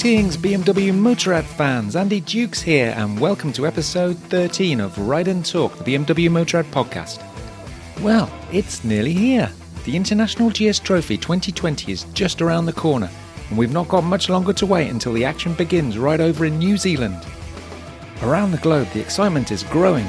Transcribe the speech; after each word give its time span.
Greetings, 0.00 0.36
BMW 0.36 0.92
Motorrad 0.92 1.42
fans. 1.42 1.96
Andy 1.96 2.20
Dukes 2.20 2.62
here, 2.62 2.94
and 2.96 3.18
welcome 3.18 3.52
to 3.54 3.66
episode 3.66 4.16
13 4.16 4.78
of 4.78 4.96
Ride 4.96 5.26
and 5.26 5.44
Talk, 5.44 5.76
the 5.76 5.96
BMW 5.96 6.30
Motorrad 6.30 6.70
podcast. 6.70 7.20
Well, 8.00 8.30
it's 8.52 8.84
nearly 8.84 9.12
here. 9.12 9.50
The 9.84 9.96
International 9.96 10.50
GS 10.50 10.78
Trophy 10.78 11.16
2020 11.16 11.90
is 11.90 12.04
just 12.14 12.40
around 12.40 12.66
the 12.66 12.72
corner, 12.72 13.10
and 13.48 13.58
we've 13.58 13.72
not 13.72 13.88
got 13.88 14.04
much 14.04 14.28
longer 14.28 14.52
to 14.52 14.66
wait 14.66 14.88
until 14.88 15.12
the 15.12 15.24
action 15.24 15.52
begins 15.54 15.98
right 15.98 16.20
over 16.20 16.44
in 16.44 16.60
New 16.60 16.76
Zealand. 16.76 17.26
Around 18.22 18.52
the 18.52 18.58
globe, 18.58 18.88
the 18.92 19.00
excitement 19.00 19.50
is 19.50 19.64
growing. 19.64 20.06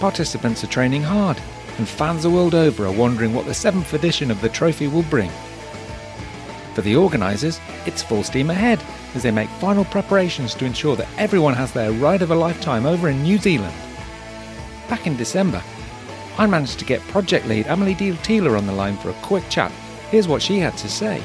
Participants 0.00 0.64
are 0.64 0.66
training 0.66 1.04
hard, 1.04 1.40
and 1.78 1.88
fans 1.88 2.24
the 2.24 2.30
world 2.30 2.56
over 2.56 2.84
are 2.84 2.92
wondering 2.92 3.32
what 3.32 3.46
the 3.46 3.54
seventh 3.54 3.94
edition 3.94 4.32
of 4.32 4.40
the 4.40 4.48
trophy 4.48 4.88
will 4.88 5.04
bring. 5.04 5.30
For 6.74 6.82
the 6.82 6.96
organisers, 6.96 7.60
it's 7.86 8.02
full 8.02 8.24
steam 8.24 8.50
ahead 8.50 8.82
as 9.14 9.22
they 9.22 9.30
make 9.30 9.48
final 9.48 9.84
preparations 9.84 10.54
to 10.54 10.64
ensure 10.64 10.96
that 10.96 11.08
everyone 11.18 11.54
has 11.54 11.72
their 11.72 11.92
ride 11.92 12.22
of 12.22 12.30
a 12.30 12.34
lifetime 12.34 12.86
over 12.86 13.08
in 13.08 13.22
New 13.22 13.38
Zealand. 13.38 13.74
Back 14.88 15.06
in 15.06 15.16
December, 15.16 15.62
I 16.38 16.46
managed 16.46 16.78
to 16.78 16.84
get 16.84 17.00
project 17.08 17.46
lead 17.46 17.66
Amelie 17.66 17.94
Diehl-Thiele 17.94 18.56
on 18.56 18.66
the 18.66 18.72
line 18.72 18.96
for 18.96 19.10
a 19.10 19.22
quick 19.22 19.48
chat. 19.48 19.72
Here's 20.10 20.28
what 20.28 20.42
she 20.42 20.58
had 20.58 20.76
to 20.78 20.88
say. 20.88 21.22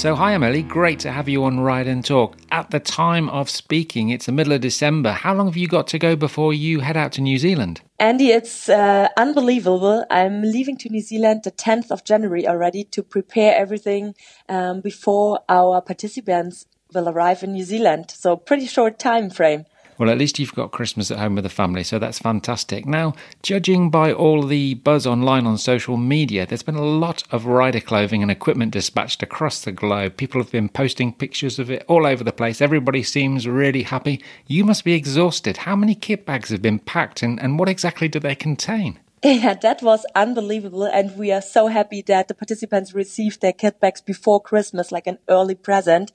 So, 0.00 0.14
hi 0.14 0.32
Amelie, 0.32 0.62
great 0.62 0.98
to 1.00 1.12
have 1.12 1.28
you 1.28 1.44
on 1.44 1.60
Ride 1.60 1.86
and 1.86 2.02
Talk. 2.02 2.38
At 2.50 2.70
the 2.70 2.80
time 2.80 3.28
of 3.28 3.50
speaking, 3.50 4.08
it's 4.08 4.24
the 4.24 4.32
middle 4.32 4.54
of 4.54 4.62
December. 4.62 5.12
How 5.12 5.34
long 5.34 5.46
have 5.46 5.58
you 5.58 5.68
got 5.68 5.88
to 5.88 5.98
go 5.98 6.16
before 6.16 6.54
you 6.54 6.80
head 6.80 6.96
out 6.96 7.12
to 7.12 7.20
New 7.20 7.36
Zealand? 7.36 7.82
Andy, 7.98 8.30
it's 8.30 8.70
uh, 8.70 9.08
unbelievable. 9.18 10.06
I'm 10.08 10.40
leaving 10.40 10.78
to 10.78 10.88
New 10.88 11.02
Zealand 11.02 11.42
the 11.44 11.50
10th 11.50 11.90
of 11.90 12.02
January 12.02 12.48
already 12.48 12.82
to 12.84 13.02
prepare 13.02 13.54
everything 13.54 14.14
um, 14.48 14.80
before 14.80 15.40
our 15.50 15.82
participants 15.82 16.64
will 16.94 17.06
arrive 17.06 17.42
in 17.42 17.52
New 17.52 17.64
Zealand. 17.64 18.10
So, 18.10 18.36
pretty 18.36 18.68
short 18.68 18.98
time 18.98 19.28
frame. 19.28 19.66
Well, 20.00 20.08
at 20.08 20.16
least 20.16 20.38
you've 20.38 20.54
got 20.54 20.70
Christmas 20.70 21.10
at 21.10 21.18
home 21.18 21.34
with 21.34 21.44
the 21.44 21.50
family, 21.50 21.84
so 21.84 21.98
that's 21.98 22.18
fantastic. 22.18 22.86
Now, 22.86 23.12
judging 23.42 23.90
by 23.90 24.14
all 24.14 24.42
the 24.42 24.72
buzz 24.72 25.06
online 25.06 25.46
on 25.46 25.58
social 25.58 25.98
media, 25.98 26.46
there's 26.46 26.62
been 26.62 26.74
a 26.74 26.82
lot 26.82 27.22
of 27.30 27.44
rider 27.44 27.80
clothing 27.80 28.22
and 28.22 28.30
equipment 28.30 28.72
dispatched 28.72 29.22
across 29.22 29.60
the 29.60 29.72
globe. 29.72 30.16
People 30.16 30.40
have 30.40 30.50
been 30.50 30.70
posting 30.70 31.12
pictures 31.12 31.58
of 31.58 31.70
it 31.70 31.84
all 31.86 32.06
over 32.06 32.24
the 32.24 32.32
place. 32.32 32.62
Everybody 32.62 33.02
seems 33.02 33.46
really 33.46 33.82
happy. 33.82 34.24
You 34.46 34.64
must 34.64 34.84
be 34.84 34.94
exhausted. 34.94 35.58
How 35.58 35.76
many 35.76 35.94
kit 35.94 36.24
bags 36.24 36.48
have 36.48 36.62
been 36.62 36.78
packed, 36.78 37.22
and, 37.22 37.38
and 37.38 37.58
what 37.58 37.68
exactly 37.68 38.08
do 38.08 38.18
they 38.18 38.34
contain? 38.34 38.99
Yeah, 39.24 39.52
that 39.52 39.82
was 39.82 40.06
unbelievable. 40.14 40.84
And 40.84 41.14
we 41.14 41.30
are 41.30 41.42
so 41.42 41.66
happy 41.66 42.00
that 42.06 42.28
the 42.28 42.34
participants 42.34 42.94
received 42.94 43.42
their 43.42 43.52
kit 43.52 43.78
bags 43.78 44.00
before 44.00 44.40
Christmas, 44.40 44.90
like 44.90 45.06
an 45.06 45.18
early 45.28 45.54
present. 45.54 46.10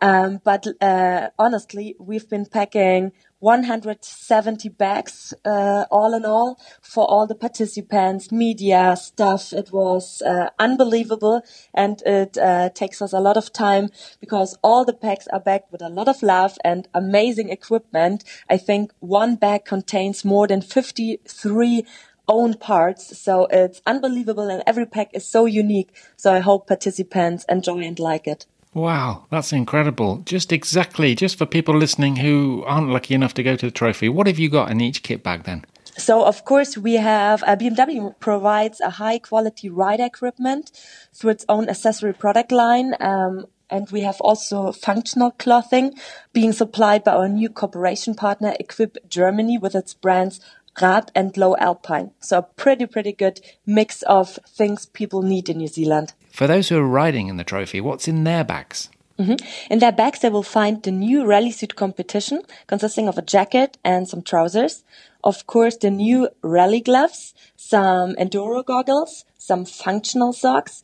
Um, 0.00 0.40
but 0.44 0.64
uh, 0.80 1.30
honestly, 1.40 1.96
we've 1.98 2.28
been 2.28 2.46
packing 2.46 3.10
170 3.40 4.68
bags 4.70 5.34
uh, 5.44 5.86
all 5.90 6.14
in 6.14 6.24
all 6.24 6.58
for 6.80 7.04
all 7.04 7.26
the 7.26 7.34
participants, 7.34 8.30
media 8.30 8.96
stuff. 8.96 9.52
It 9.52 9.72
was 9.72 10.22
uh, 10.22 10.50
unbelievable, 10.58 11.42
and 11.74 12.00
it 12.06 12.38
uh, 12.38 12.70
takes 12.70 13.02
us 13.02 13.12
a 13.12 13.20
lot 13.20 13.36
of 13.36 13.52
time 13.52 13.88
because 14.20 14.56
all 14.62 14.84
the 14.84 14.92
bags 14.92 15.26
are 15.32 15.40
backed 15.40 15.72
with 15.72 15.82
a 15.82 15.88
lot 15.88 16.06
of 16.06 16.22
love 16.22 16.56
and 16.64 16.86
amazing 16.94 17.50
equipment. 17.50 18.22
I 18.48 18.56
think 18.56 18.92
one 19.00 19.34
bag 19.34 19.64
contains 19.64 20.24
more 20.24 20.46
than 20.46 20.62
53 20.62 21.84
own 22.28 22.54
parts. 22.54 23.18
So 23.18 23.46
it's 23.46 23.80
unbelievable 23.86 24.48
and 24.48 24.62
every 24.66 24.86
pack 24.86 25.10
is 25.12 25.26
so 25.26 25.46
unique. 25.46 25.94
So 26.16 26.32
I 26.32 26.40
hope 26.40 26.66
participants 26.66 27.44
enjoy 27.48 27.80
and 27.80 27.98
like 27.98 28.26
it. 28.26 28.46
Wow, 28.74 29.24
that's 29.30 29.54
incredible. 29.54 30.18
Just 30.26 30.52
exactly, 30.52 31.14
just 31.14 31.38
for 31.38 31.46
people 31.46 31.74
listening 31.74 32.16
who 32.16 32.62
aren't 32.66 32.90
lucky 32.90 33.14
enough 33.14 33.32
to 33.34 33.42
go 33.42 33.56
to 33.56 33.66
the 33.66 33.72
trophy, 33.72 34.10
what 34.10 34.26
have 34.26 34.38
you 34.38 34.50
got 34.50 34.70
in 34.70 34.82
each 34.82 35.02
kit 35.02 35.22
bag 35.22 35.44
then? 35.44 35.64
So 35.96 36.24
of 36.26 36.44
course 36.44 36.76
we 36.76 36.94
have 36.94 37.42
uh, 37.44 37.56
BMW 37.56 38.14
provides 38.20 38.82
a 38.82 38.90
high 38.90 39.18
quality 39.18 39.70
ride 39.70 40.00
equipment 40.00 40.72
through 41.14 41.30
its 41.30 41.46
own 41.48 41.70
accessory 41.70 42.12
product 42.12 42.52
line. 42.52 42.94
Um, 43.00 43.46
and 43.70 43.90
we 43.90 44.02
have 44.02 44.20
also 44.20 44.72
functional 44.72 45.30
clothing 45.32 45.94
being 46.32 46.52
supplied 46.52 47.02
by 47.02 47.12
our 47.12 47.28
new 47.28 47.48
cooperation 47.48 48.14
partner 48.14 48.54
Equip 48.60 49.08
Germany 49.08 49.58
with 49.58 49.74
its 49.74 49.94
brands 49.94 50.38
Rab 50.80 51.10
and 51.14 51.36
Lowe 51.36 51.56
Alpine. 51.56 52.10
So 52.20 52.38
a 52.38 52.42
pretty, 52.42 52.86
pretty 52.86 53.12
good 53.12 53.40
mix 53.64 54.02
of 54.02 54.38
things 54.48 54.86
people 54.86 55.22
need 55.22 55.48
in 55.48 55.58
New 55.58 55.68
Zealand. 55.68 56.14
For 56.32 56.46
those 56.46 56.68
who 56.68 56.78
are 56.78 56.86
riding 56.86 57.28
in 57.28 57.36
the 57.36 57.44
trophy, 57.44 57.80
what's 57.80 58.08
in 58.08 58.24
their 58.24 58.44
bags? 58.44 58.90
Mm-hmm. 59.18 59.72
In 59.72 59.78
their 59.78 59.92
bags, 59.92 60.20
they 60.20 60.28
will 60.28 60.42
find 60.42 60.82
the 60.82 60.90
new 60.90 61.24
rally 61.24 61.50
suit 61.50 61.74
competition 61.76 62.42
consisting 62.66 63.08
of 63.08 63.16
a 63.16 63.22
jacket 63.22 63.78
and 63.82 64.06
some 64.06 64.22
trousers. 64.22 64.84
Of 65.24 65.46
course, 65.46 65.76
the 65.76 65.90
new 65.90 66.28
rally 66.42 66.80
gloves, 66.80 67.34
some 67.56 68.14
enduro 68.16 68.64
goggles, 68.64 69.24
some 69.38 69.64
functional 69.64 70.32
socks, 70.32 70.82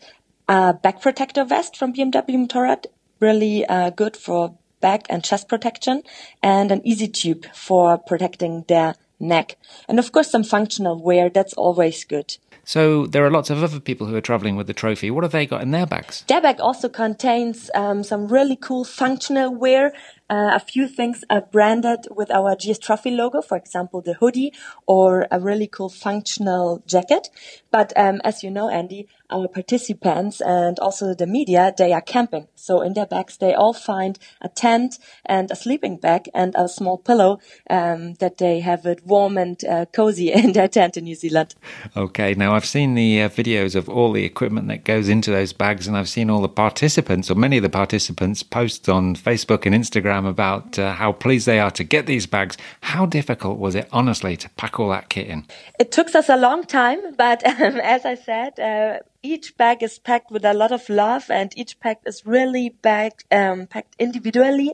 a 0.49 0.73
back 0.73 1.03
protector 1.03 1.45
vest 1.45 1.77
from 1.77 1.93
BMW 1.93 2.47
Motorrad, 2.47 2.87
really 3.21 3.67
uh, 3.67 3.91
good 3.91 4.17
for 4.17 4.57
back 4.81 5.07
and 5.11 5.23
chest 5.23 5.49
protection, 5.49 6.03
and 6.43 6.73
an 6.73 6.81
easy 6.85 7.09
tube 7.09 7.47
for 7.55 7.99
protecting 7.99 8.65
their 8.67 8.95
neck. 9.23 9.57
And 9.89 9.99
of 9.99 10.13
course, 10.13 10.31
some 10.31 10.45
functional 10.45 11.03
wear, 11.03 11.31
that's 11.31 11.55
always 11.55 12.05
good. 12.05 12.37
So 12.65 13.07
there 13.07 13.25
are 13.25 13.31
lots 13.31 13.51
of 13.51 13.63
other 13.63 13.81
people 13.81 14.07
who 14.07 14.15
are 14.15 14.21
traveling 14.21 14.57
with 14.57 14.67
the 14.67 14.75
trophy. 14.75 15.11
What 15.11 15.25
have 15.25 15.33
they 15.33 15.47
got 15.47 15.63
in 15.63 15.73
their 15.73 15.87
bags? 15.87 16.25
Their 16.29 16.41
bag 16.41 16.61
also 16.61 16.89
contains 16.89 17.71
um, 17.75 18.05
some 18.05 18.29
really 18.29 18.57
cool 18.57 18.85
functional 18.85 19.55
wear. 19.55 19.93
Uh, 20.33 20.51
a 20.55 20.61
few 20.61 20.89
things 20.89 21.25
are 21.29 21.43
branded 21.43 22.09
with 22.11 22.31
our 22.31 22.57
GS 22.57 22.79
Trophy 22.79 23.11
logo, 23.11 23.43
for 23.43 23.59
example, 23.59 24.01
the 24.01 24.15
hoodie 24.15 24.51
or 24.87 25.27
a 25.31 25.39
really 25.39 25.67
cool 25.67 25.91
functional 25.91 26.83
jacket. 26.87 27.29
But 27.71 27.93
um, 27.97 28.23
as 28.25 28.43
you 28.43 28.51
know, 28.51 28.71
Andy, 28.71 29.09
our 29.29 29.47
participants 29.47 30.41
and 30.41 30.79
also 30.79 31.15
the 31.15 31.27
media, 31.27 31.75
they 31.77 31.93
are 31.93 32.01
camping. 32.01 32.49
So 32.55 32.81
in 32.81 32.95
their 32.95 33.05
bags, 33.05 33.37
they 33.37 33.53
all 33.53 33.75
find 33.75 34.19
a 34.41 34.49
tent 34.49 34.99
and 35.27 35.51
a 35.51 35.57
sleeping 35.57 35.99
bag 35.99 36.31
and 36.33 36.55
a 36.57 36.67
small 36.67 36.97
pillow 36.97 37.39
um, 37.69 38.15
that 38.15 38.39
they 38.39 38.61
have 38.61 38.87
it 38.87 39.05
warm 39.05 39.37
and 39.37 39.63
uh, 39.67 39.85
cozy 39.93 40.33
in 40.33 40.55
their 40.55 40.69
tent 40.69 40.97
in 40.97 41.05
New 41.05 41.15
Zealand. 41.15 41.57
Okay, 41.95 42.33
now 42.33 42.55
I've 42.55 42.65
seen 42.65 42.95
the 42.95 43.21
uh, 43.21 43.29
videos 43.29 43.75
of 43.75 43.87
all 43.87 44.13
the 44.13 44.25
equipment 44.25 44.69
that 44.69 44.85
goes 44.85 45.11
into 45.11 45.31
those 45.31 45.53
bags, 45.53 45.87
and 45.87 45.95
I've 45.95 46.09
seen 46.09 46.31
all 46.31 46.41
the 46.41 46.49
participants, 46.49 47.31
or 47.31 47.35
many 47.35 47.59
of 47.59 47.63
the 47.63 47.69
participants, 47.69 48.43
post 48.43 48.89
on 48.89 49.15
Facebook 49.15 49.67
and 49.67 49.75
Instagram 49.75 50.22
about 50.27 50.79
uh, 50.79 50.93
how 50.95 51.13
pleased 51.13 51.47
they 51.47 51.61
are 51.61 51.71
to 51.73 51.85
get 51.85 52.07
these 52.07 52.27
bags. 52.27 52.57
How 52.81 53.07
difficult 53.07 53.59
was 53.59 53.75
it, 53.75 53.89
honestly, 53.93 54.37
to 54.37 54.49
pack 54.51 54.81
all 54.81 54.91
that 54.91 55.09
kit 55.09 55.27
in? 55.27 55.47
It 55.79 55.93
took 55.93 56.15
us 56.15 56.29
a 56.29 56.37
long 56.37 56.65
time, 56.65 57.15
but 57.17 57.47
um, 57.61 57.77
as 57.79 58.05
I 58.05 58.15
said, 58.15 58.59
uh, 58.59 58.99
each 59.23 59.57
bag 59.57 59.83
is 59.83 59.99
packed 59.99 60.31
with 60.31 60.45
a 60.45 60.53
lot 60.53 60.73
of 60.73 60.89
love 60.89 61.31
and 61.31 61.53
each 61.57 61.79
pack 61.79 62.01
is 62.05 62.27
really 62.27 62.71
bagged, 62.83 63.25
um, 63.31 63.67
packed 63.67 63.95
individually. 63.99 64.73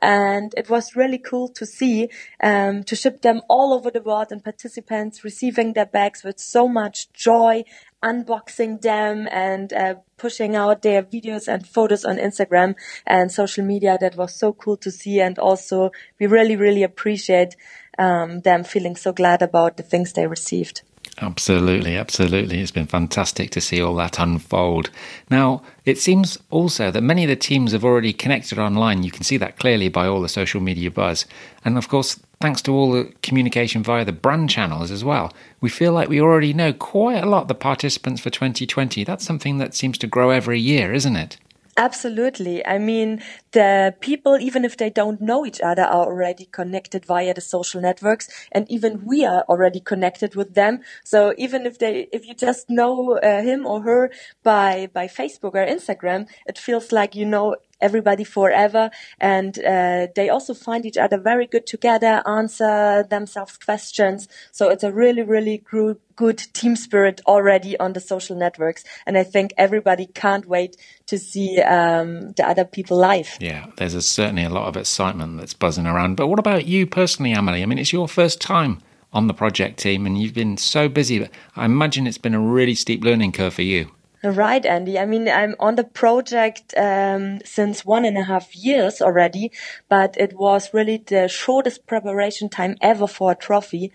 And 0.00 0.52
it 0.56 0.68
was 0.68 0.94
really 0.94 1.18
cool 1.18 1.48
to 1.48 1.64
see, 1.64 2.10
um, 2.42 2.84
to 2.84 2.94
ship 2.94 3.22
them 3.22 3.40
all 3.48 3.72
over 3.72 3.90
the 3.90 4.02
world 4.02 4.28
and 4.30 4.44
participants 4.44 5.24
receiving 5.24 5.72
their 5.72 5.86
bags 5.86 6.22
with 6.22 6.38
so 6.38 6.68
much 6.68 7.10
joy, 7.12 7.64
unboxing 8.02 8.82
them 8.82 9.28
and, 9.30 9.72
uh, 9.72 9.94
pushing 10.18 10.54
out 10.54 10.82
their 10.82 11.02
videos 11.02 11.48
and 11.48 11.66
photos 11.66 12.04
on 12.04 12.18
Instagram 12.18 12.74
and 13.06 13.32
social 13.32 13.64
media. 13.64 13.96
That 13.98 14.16
was 14.16 14.34
so 14.34 14.52
cool 14.52 14.76
to 14.78 14.90
see. 14.90 15.20
And 15.20 15.38
also 15.38 15.90
we 16.20 16.26
really, 16.26 16.56
really 16.56 16.82
appreciate, 16.82 17.56
um, 17.98 18.40
them 18.40 18.62
feeling 18.62 18.96
so 18.96 19.12
glad 19.12 19.40
about 19.40 19.78
the 19.78 19.82
things 19.82 20.12
they 20.12 20.26
received. 20.26 20.82
Absolutely, 21.18 21.96
absolutely. 21.96 22.60
It's 22.60 22.70
been 22.70 22.86
fantastic 22.86 23.50
to 23.52 23.60
see 23.60 23.80
all 23.80 23.94
that 23.96 24.18
unfold. 24.18 24.90
Now, 25.30 25.62
it 25.86 25.96
seems 25.96 26.38
also 26.50 26.90
that 26.90 27.02
many 27.02 27.24
of 27.24 27.28
the 27.28 27.36
teams 27.36 27.72
have 27.72 27.84
already 27.84 28.12
connected 28.12 28.58
online. 28.58 29.02
You 29.02 29.10
can 29.10 29.22
see 29.22 29.38
that 29.38 29.58
clearly 29.58 29.88
by 29.88 30.06
all 30.06 30.20
the 30.20 30.28
social 30.28 30.60
media 30.60 30.90
buzz. 30.90 31.24
And 31.64 31.78
of 31.78 31.88
course, 31.88 32.20
thanks 32.40 32.60
to 32.62 32.72
all 32.74 32.92
the 32.92 33.12
communication 33.22 33.82
via 33.82 34.04
the 34.04 34.12
brand 34.12 34.50
channels 34.50 34.90
as 34.90 35.04
well, 35.04 35.32
we 35.62 35.70
feel 35.70 35.92
like 35.92 36.10
we 36.10 36.20
already 36.20 36.52
know 36.52 36.74
quite 36.74 37.24
a 37.24 37.28
lot 37.28 37.48
the 37.48 37.54
participants 37.54 38.20
for 38.20 38.28
2020. 38.28 39.02
That's 39.02 39.24
something 39.24 39.56
that 39.56 39.74
seems 39.74 39.96
to 39.98 40.06
grow 40.06 40.28
every 40.28 40.60
year, 40.60 40.92
isn't 40.92 41.16
it? 41.16 41.38
Absolutely. 41.78 42.66
I 42.66 42.78
mean, 42.78 43.22
the 43.52 43.94
people, 44.00 44.38
even 44.40 44.64
if 44.64 44.78
they 44.78 44.88
don't 44.88 45.20
know 45.20 45.44
each 45.44 45.60
other, 45.60 45.82
are 45.82 46.06
already 46.06 46.46
connected 46.46 47.04
via 47.04 47.34
the 47.34 47.42
social 47.42 47.82
networks. 47.82 48.28
And 48.50 48.66
even 48.70 49.04
we 49.04 49.26
are 49.26 49.42
already 49.46 49.80
connected 49.80 50.36
with 50.36 50.54
them. 50.54 50.80
So 51.04 51.34
even 51.36 51.66
if 51.66 51.78
they, 51.78 52.08
if 52.12 52.26
you 52.26 52.32
just 52.34 52.70
know 52.70 53.18
uh, 53.18 53.42
him 53.42 53.66
or 53.66 53.82
her 53.82 54.10
by, 54.42 54.88
by 54.94 55.06
Facebook 55.06 55.52
or 55.52 55.66
Instagram, 55.66 56.28
it 56.46 56.56
feels 56.58 56.92
like 56.92 57.14
you 57.14 57.26
know 57.26 57.56
everybody 57.80 58.24
forever. 58.24 58.90
And 59.20 59.58
uh, 59.58 60.08
they 60.14 60.28
also 60.28 60.54
find 60.54 60.86
each 60.86 60.96
other 60.96 61.18
very 61.18 61.46
good 61.46 61.66
together, 61.66 62.22
answer 62.26 63.04
themselves 63.08 63.56
questions. 63.58 64.28
So 64.52 64.68
it's 64.68 64.84
a 64.84 64.92
really, 64.92 65.22
really 65.22 65.58
good, 65.58 65.98
good 66.16 66.38
team 66.38 66.76
spirit 66.76 67.20
already 67.26 67.78
on 67.78 67.92
the 67.92 68.00
social 68.00 68.36
networks. 68.36 68.84
And 69.06 69.16
I 69.18 69.24
think 69.24 69.52
everybody 69.56 70.06
can't 70.06 70.46
wait 70.46 70.76
to 71.06 71.18
see 71.18 71.60
um, 71.60 72.32
the 72.32 72.48
other 72.48 72.64
people 72.64 72.96
live. 72.96 73.36
Yeah, 73.40 73.66
there's 73.76 73.94
a, 73.94 74.02
certainly 74.02 74.44
a 74.44 74.50
lot 74.50 74.68
of 74.68 74.76
excitement 74.76 75.38
that's 75.38 75.54
buzzing 75.54 75.86
around. 75.86 76.16
But 76.16 76.28
what 76.28 76.38
about 76.38 76.66
you 76.66 76.86
personally, 76.86 77.32
Amelie? 77.32 77.62
I 77.62 77.66
mean, 77.66 77.78
it's 77.78 77.92
your 77.92 78.08
first 78.08 78.40
time 78.40 78.80
on 79.12 79.28
the 79.28 79.34
project 79.34 79.78
team 79.78 80.04
and 80.04 80.20
you've 80.20 80.34
been 80.34 80.56
so 80.56 80.88
busy. 80.88 81.18
But 81.18 81.30
I 81.54 81.64
imagine 81.64 82.06
it's 82.06 82.18
been 82.18 82.34
a 82.34 82.40
really 82.40 82.74
steep 82.74 83.02
learning 83.02 83.32
curve 83.32 83.54
for 83.54 83.62
you. 83.62 83.90
Right, 84.26 84.66
Andy. 84.66 84.98
I 84.98 85.06
mean, 85.06 85.28
I'm 85.28 85.54
on 85.60 85.76
the 85.76 85.84
project 85.84 86.74
um, 86.76 87.38
since 87.44 87.84
one 87.84 88.04
and 88.04 88.18
a 88.18 88.24
half 88.24 88.56
years 88.56 89.00
already, 89.00 89.52
but 89.88 90.16
it 90.18 90.32
was 90.32 90.74
really 90.74 90.96
the 91.06 91.28
shortest 91.28 91.86
preparation 91.86 92.48
time 92.48 92.76
ever 92.80 93.06
for 93.06 93.30
a 93.30 93.36
trophy, 93.36 93.92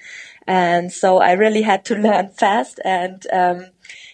and 0.48 0.90
so 0.92 1.18
I 1.18 1.34
really 1.34 1.64
had 1.64 1.84
to 1.86 1.96
learn 2.08 2.30
fast. 2.30 2.80
And 2.86 3.28
um, 3.34 3.66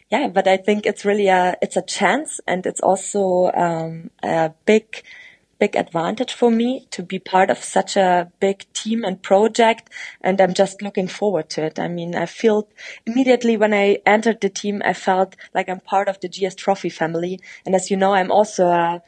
yeah, 0.09 0.27
but 0.29 0.47
I 0.47 0.57
think 0.57 0.87
it's 0.87 1.05
really 1.05 1.27
a 1.27 1.55
it's 1.61 1.77
a 1.77 1.83
chance, 1.83 2.39
and 2.47 2.65
it's 2.65 2.81
also 2.81 3.51
um, 3.53 4.09
a 4.23 4.53
big 4.65 5.03
big 5.59 5.75
advantage 5.75 6.33
for 6.33 6.51
me 6.51 6.87
to 6.91 7.03
be 7.03 7.19
part 7.19 7.49
of 7.49 7.63
such 7.63 7.97
a 7.97 8.31
big 8.39 8.65
team 8.73 9.03
and 9.03 9.21
project. 9.21 9.89
And 10.21 10.39
I'm 10.39 10.53
just 10.53 10.81
looking 10.81 11.07
forward 11.07 11.49
to 11.51 11.65
it. 11.65 11.79
I 11.79 11.87
mean, 11.87 12.15
I 12.15 12.25
feel 12.25 12.67
immediately 13.05 13.57
when 13.57 13.73
I 13.73 13.99
entered 14.05 14.41
the 14.41 14.49
team, 14.49 14.81
I 14.85 14.93
felt 14.93 15.35
like 15.53 15.69
I'm 15.69 15.79
part 15.79 16.07
of 16.07 16.19
the 16.19 16.29
GS 16.29 16.55
Trophy 16.55 16.89
family. 16.89 17.39
And 17.65 17.75
as 17.75 17.89
you 17.89 17.97
know, 17.97 18.13
I'm 18.13 18.31
also 18.31 18.67
a 18.67 19.01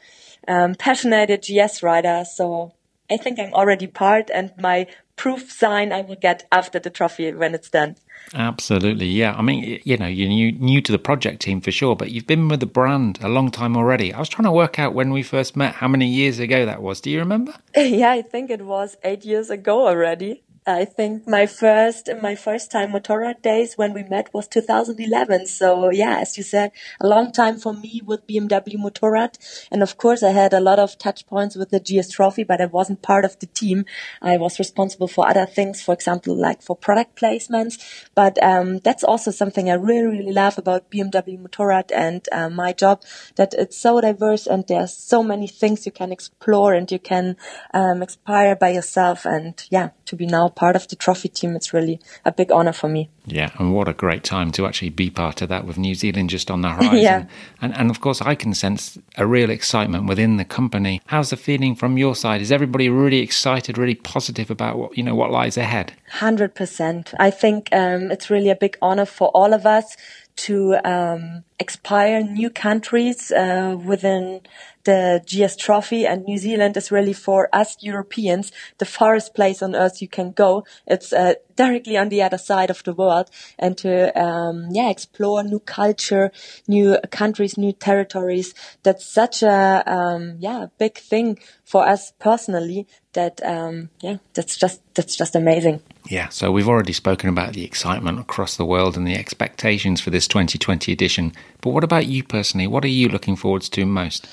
um, 0.48 0.74
passionate 0.74 1.42
GS 1.42 1.82
rider. 1.82 2.24
So 2.24 2.72
I 3.10 3.16
think 3.16 3.38
I'm 3.38 3.52
already 3.54 3.86
part 3.86 4.30
and 4.32 4.52
my 4.58 4.86
proof 5.16 5.50
sign 5.52 5.92
I 5.92 6.00
will 6.00 6.16
get 6.16 6.46
after 6.50 6.78
the 6.78 6.90
trophy 6.90 7.32
when 7.32 7.54
it's 7.54 7.68
done. 7.68 7.96
Absolutely, 8.34 9.06
yeah. 9.06 9.34
I 9.34 9.42
mean, 9.42 9.80
you 9.84 9.96
know, 9.96 10.06
you're 10.06 10.28
new, 10.28 10.52
new 10.52 10.80
to 10.82 10.92
the 10.92 10.98
project 10.98 11.42
team 11.42 11.60
for 11.60 11.72
sure, 11.72 11.96
but 11.96 12.10
you've 12.10 12.26
been 12.26 12.48
with 12.48 12.60
the 12.60 12.66
brand 12.66 13.18
a 13.22 13.28
long 13.28 13.50
time 13.50 13.76
already. 13.76 14.12
I 14.14 14.18
was 14.20 14.28
trying 14.28 14.44
to 14.44 14.52
work 14.52 14.78
out 14.78 14.94
when 14.94 15.10
we 15.10 15.22
first 15.22 15.56
met, 15.56 15.74
how 15.74 15.88
many 15.88 16.06
years 16.06 16.38
ago 16.38 16.64
that 16.64 16.82
was. 16.82 17.00
Do 17.00 17.10
you 17.10 17.18
remember? 17.18 17.54
yeah, 17.76 18.10
I 18.10 18.22
think 18.22 18.50
it 18.50 18.64
was 18.64 18.96
eight 19.02 19.24
years 19.24 19.50
ago 19.50 19.86
already. 19.88 20.42
I 20.74 20.84
think 20.84 21.26
my 21.26 21.46
first 21.46 22.08
my 22.22 22.34
first 22.34 22.70
time 22.70 22.92
Motorrad 22.92 23.42
days 23.42 23.74
when 23.76 23.92
we 23.92 24.02
met 24.02 24.32
was 24.32 24.48
2011. 24.48 25.46
So 25.46 25.90
yeah, 25.90 26.18
as 26.18 26.36
you 26.36 26.42
said, 26.42 26.72
a 27.00 27.06
long 27.06 27.32
time 27.32 27.58
for 27.58 27.72
me 27.72 28.02
with 28.04 28.26
BMW 28.26 28.76
Motorrad, 28.76 29.38
and 29.70 29.82
of 29.82 29.96
course 29.96 30.22
I 30.22 30.30
had 30.30 30.52
a 30.52 30.60
lot 30.60 30.78
of 30.78 30.98
touch 30.98 31.26
points 31.26 31.56
with 31.56 31.70
the 31.70 31.80
GS 31.80 32.10
Trophy, 32.10 32.44
but 32.44 32.60
I 32.60 32.66
wasn't 32.66 33.02
part 33.02 33.24
of 33.24 33.38
the 33.38 33.46
team. 33.46 33.84
I 34.22 34.36
was 34.36 34.58
responsible 34.58 35.08
for 35.08 35.28
other 35.28 35.46
things, 35.46 35.82
for 35.82 35.92
example, 35.92 36.36
like 36.36 36.62
for 36.62 36.76
product 36.76 37.20
placements. 37.20 37.78
But 38.14 38.42
um, 38.42 38.78
that's 38.78 39.04
also 39.04 39.30
something 39.30 39.70
I 39.70 39.74
really 39.74 40.06
really 40.06 40.32
love 40.32 40.58
about 40.58 40.90
BMW 40.90 41.38
Motorrad 41.38 41.90
and 41.94 42.28
uh, 42.32 42.48
my 42.48 42.72
job 42.72 43.02
that 43.36 43.54
it's 43.54 43.76
so 43.76 44.00
diverse 44.00 44.46
and 44.46 44.64
there's 44.68 44.94
so 44.94 45.22
many 45.22 45.48
things 45.48 45.86
you 45.86 45.92
can 45.92 46.12
explore 46.12 46.74
and 46.74 46.90
you 46.90 46.98
can 46.98 47.36
um, 47.74 48.02
inspire 48.02 48.56
by 48.56 48.70
yourself. 48.70 49.24
And 49.24 49.62
yeah, 49.70 49.90
to 50.06 50.16
be 50.16 50.26
now 50.26 50.48
part 50.60 50.76
of 50.76 50.86
the 50.88 50.96
trophy 50.96 51.30
team, 51.30 51.56
it's 51.56 51.72
really 51.72 51.98
a 52.22 52.30
big 52.30 52.52
honor 52.52 52.72
for 52.74 52.86
me. 52.86 53.08
Yeah, 53.24 53.50
and 53.58 53.74
what 53.74 53.88
a 53.88 53.94
great 53.94 54.24
time 54.24 54.52
to 54.52 54.66
actually 54.66 54.90
be 54.90 55.08
part 55.08 55.40
of 55.40 55.48
that 55.48 55.64
with 55.64 55.78
New 55.78 55.94
Zealand 55.94 56.28
just 56.28 56.50
on 56.50 56.60
the 56.60 56.68
horizon. 56.76 56.98
yeah. 56.98 57.24
And, 57.62 57.74
and 57.78 57.90
of 57.90 58.02
course, 58.02 58.20
I 58.20 58.34
can 58.34 58.52
sense 58.52 58.98
a 59.16 59.26
real 59.26 59.48
excitement 59.48 60.06
within 60.06 60.36
the 60.36 60.44
company. 60.44 61.00
How's 61.06 61.30
the 61.30 61.38
feeling 61.38 61.74
from 61.74 61.96
your 61.96 62.14
side? 62.14 62.42
Is 62.42 62.52
everybody 62.52 62.90
really 62.90 63.20
excited, 63.20 63.78
really 63.78 63.94
positive 63.94 64.50
about 64.50 64.76
what 64.76 64.98
you 64.98 65.02
know 65.02 65.14
what 65.14 65.30
lies 65.30 65.56
ahead? 65.56 65.94
Hundred 66.10 66.54
percent. 66.54 67.14
I 67.18 67.30
think 67.30 67.70
um, 67.72 68.10
it's 68.10 68.28
really 68.28 68.50
a 68.50 68.56
big 68.56 68.76
honor 68.82 69.06
for 69.06 69.28
all 69.28 69.54
of 69.54 69.64
us 69.64 69.96
to 70.46 70.76
um, 70.84 71.44
expire 71.58 72.22
new 72.22 72.48
countries 72.48 73.30
uh, 73.30 73.76
within 73.84 74.40
the 74.84 75.20
GS 75.26 75.56
Trophy 75.56 76.06
and 76.06 76.24
New 76.24 76.38
Zealand 76.38 76.76
is 76.78 76.90
really 76.90 77.12
for 77.12 77.48
us 77.52 77.76
Europeans 77.80 78.50
the 78.78 78.86
farthest 78.86 79.34
place 79.34 79.62
on 79.62 79.76
earth 79.76 80.00
you 80.00 80.08
can 80.08 80.32
go. 80.32 80.64
It's 80.86 81.12
uh, 81.12 81.34
directly 81.56 81.98
on 81.98 82.08
the 82.08 82.22
other 82.22 82.38
side 82.38 82.70
of 82.70 82.82
the 82.84 82.94
world 82.94 83.28
and 83.58 83.76
to 83.78 84.18
um, 84.18 84.68
yeah 84.70 84.88
explore 84.88 85.42
new 85.42 85.60
culture, 85.60 86.32
new 86.66 86.96
countries, 87.10 87.58
new 87.58 87.72
territories. 87.72 88.54
That's 88.82 89.04
such 89.04 89.42
a 89.42 89.82
um, 89.86 90.36
yeah 90.38 90.66
big 90.78 90.96
thing 90.96 91.38
for 91.64 91.86
us 91.86 92.12
personally. 92.18 92.86
That 93.12 93.44
um, 93.44 93.90
yeah 94.00 94.16
that's 94.32 94.56
just 94.56 94.80
that's 94.94 95.16
just 95.16 95.36
amazing. 95.36 95.82
Yeah, 96.10 96.28
so 96.30 96.50
we've 96.50 96.68
already 96.68 96.92
spoken 96.92 97.28
about 97.28 97.52
the 97.52 97.64
excitement 97.64 98.18
across 98.18 98.56
the 98.56 98.64
world 98.64 98.96
and 98.96 99.06
the 99.06 99.14
expectations 99.14 100.00
for 100.00 100.10
this 100.10 100.26
2020 100.26 100.90
edition. 100.90 101.32
But 101.60 101.70
what 101.70 101.84
about 101.84 102.06
you 102.06 102.24
personally? 102.24 102.66
What 102.66 102.84
are 102.84 102.88
you 102.88 103.08
looking 103.08 103.36
forward 103.36 103.62
to 103.62 103.86
most? 103.86 104.26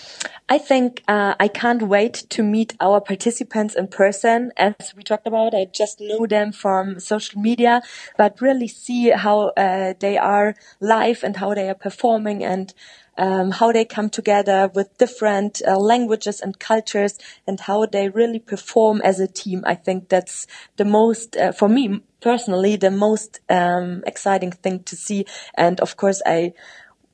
I 0.50 0.58
think 0.58 1.04
uh, 1.08 1.36
I 1.40 1.48
can't 1.48 1.84
wait 1.84 2.26
to 2.30 2.42
meet 2.42 2.74
our 2.80 3.00
participants 3.00 3.76
in 3.76 3.90
person. 3.90 4.52
As 4.58 4.96
we 4.96 5.04
talked 5.04 5.28
about, 5.28 5.54
I 5.54 5.66
just 5.66 6.02
know 6.02 6.26
them 6.26 6.52
from 6.52 7.00
social 7.00 7.40
media, 7.40 7.84
but 8.18 8.42
really 8.42 8.68
see 8.68 9.12
how 9.12 9.50
uh, 9.50 9.94
they 10.00 10.18
are 10.18 10.56
live 10.80 11.24
and 11.24 11.36
how 11.36 11.54
they 11.54 11.70
are 11.70 11.76
performing 11.76 12.44
and 12.44 12.74
um, 13.18 13.52
how 13.52 13.72
they 13.72 13.86
come 13.86 14.10
together 14.10 14.70
with 14.74 14.98
different 14.98 15.62
uh, 15.68 15.78
languages 15.78 16.42
and 16.42 16.60
cultures 16.60 17.18
and 17.46 17.60
how 17.60 17.86
they 17.86 18.10
really 18.10 18.40
perform 18.40 19.02
as 19.02 19.20
a 19.20 19.28
team. 19.28 19.64
I 19.66 19.76
think 19.76 20.10
that's 20.10 20.48
the 20.78 20.86
most, 20.86 21.36
uh, 21.36 21.52
for 21.52 21.70
me 21.70 22.02
personally, 22.22 22.76
the 22.76 22.92
most 22.92 23.40
um, 23.50 24.04
exciting 24.06 24.52
thing 24.52 24.84
to 24.84 24.96
see. 24.96 25.26
And 25.56 25.80
of 25.80 25.98
course, 25.98 26.22
I 26.26 26.54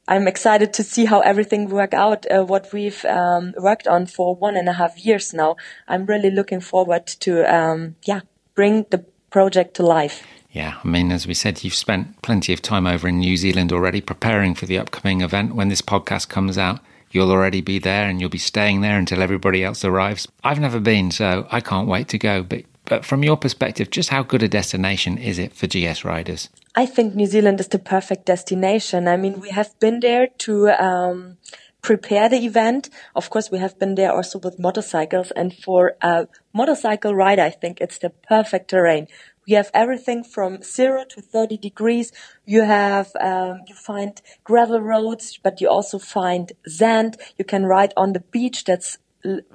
I'm 0.05 0.27
excited 0.27 0.73
to 0.73 0.83
see 0.83 1.05
how 1.05 1.21
everything 1.21 1.69
work 1.69 1.93
out, 1.93 2.25
uh, 2.29 2.43
what 2.43 2.73
we've 2.73 3.05
um, 3.05 3.53
worked 3.57 3.87
on 3.87 4.05
for 4.05 4.35
one 4.35 4.57
and 4.57 4.67
a 4.67 4.73
half 4.73 5.05
years 5.05 5.33
now. 5.33 5.55
I'm 5.87 6.05
really 6.05 6.29
looking 6.29 6.59
forward 6.59 7.07
to, 7.21 7.43
um, 7.43 7.95
yeah, 8.03 8.19
bring 8.53 8.85
the 8.89 9.05
project 9.29 9.75
to 9.75 9.85
life. 9.85 10.23
Yeah, 10.53 10.77
I 10.83 10.87
mean, 10.87 11.11
as 11.11 11.25
we 11.25 11.33
said, 11.33 11.63
you've 11.63 11.73
spent 11.73 12.21
plenty 12.21 12.53
of 12.53 12.61
time 12.61 12.85
over 12.85 13.07
in 13.07 13.17
New 13.17 13.37
Zealand 13.37 13.73
already 13.73 14.01
preparing 14.01 14.53
for 14.53 14.67
the 14.67 14.77
upcoming 14.77 15.21
event. 15.21 15.55
When 15.55 15.69
this 15.69 15.81
podcast 15.81 16.29
comes 16.29 16.59
out, 16.59 16.79
you'll 17.09 17.31
already 17.31 17.61
be 17.61 17.79
there 17.79 18.07
and 18.07 18.21
you'll 18.21 18.29
be 18.29 18.37
staying 18.37 18.81
there 18.81 18.99
until 18.99 19.23
everybody 19.23 19.63
else 19.63 19.83
arrives. 19.83 20.27
I've 20.43 20.59
never 20.59 20.79
been, 20.79 21.09
so 21.09 21.47
I 21.51 21.59
can't 21.59 21.87
wait 21.87 22.07
to 22.09 22.19
go. 22.19 22.43
But 22.43 22.65
but 22.85 23.05
from 23.05 23.23
your 23.23 23.37
perspective, 23.37 23.89
just 23.89 24.09
how 24.09 24.23
good 24.23 24.43
a 24.43 24.49
destination 24.49 25.17
is 25.17 25.39
it 25.39 25.53
for 25.53 25.67
GS 25.67 26.03
riders? 26.03 26.49
I 26.75 26.85
think 26.85 27.15
New 27.15 27.27
Zealand 27.27 27.59
is 27.59 27.69
the 27.69 27.79
perfect 27.79 28.25
destination. 28.25 29.07
I 29.07 29.15
mean, 29.15 29.39
we 29.39 29.49
have 29.51 29.77
been 29.79 30.01
there 30.01 30.27
to 30.39 30.69
um, 30.71 31.37
prepare 31.81 32.27
the 32.27 32.45
event. 32.45 32.89
Of 33.15 33.29
course, 33.29 33.49
we 33.49 33.59
have 33.59 33.79
been 33.79 33.95
there 33.95 34.11
also 34.11 34.37
with 34.39 34.59
motorcycles. 34.59 35.31
And 35.31 35.53
for 35.55 35.95
a 36.01 36.27
motorcycle 36.53 37.15
ride, 37.15 37.39
I 37.39 37.51
think 37.51 37.79
it's 37.79 37.99
the 37.99 38.09
perfect 38.09 38.69
terrain. 38.71 39.07
We 39.47 39.53
have 39.53 39.71
everything 39.73 40.23
from 40.23 40.61
zero 40.61 41.03
to 41.09 41.21
30 41.21 41.57
degrees. 41.57 42.11
You 42.45 42.63
have, 42.63 43.11
um, 43.19 43.61
you 43.67 43.75
find 43.75 44.21
gravel 44.43 44.81
roads, 44.81 45.39
but 45.41 45.59
you 45.61 45.69
also 45.69 45.99
find 45.99 46.51
sand. 46.65 47.17
You 47.37 47.45
can 47.45 47.65
ride 47.65 47.93
on 47.97 48.13
the 48.13 48.21
beach 48.21 48.63
that's 48.63 48.97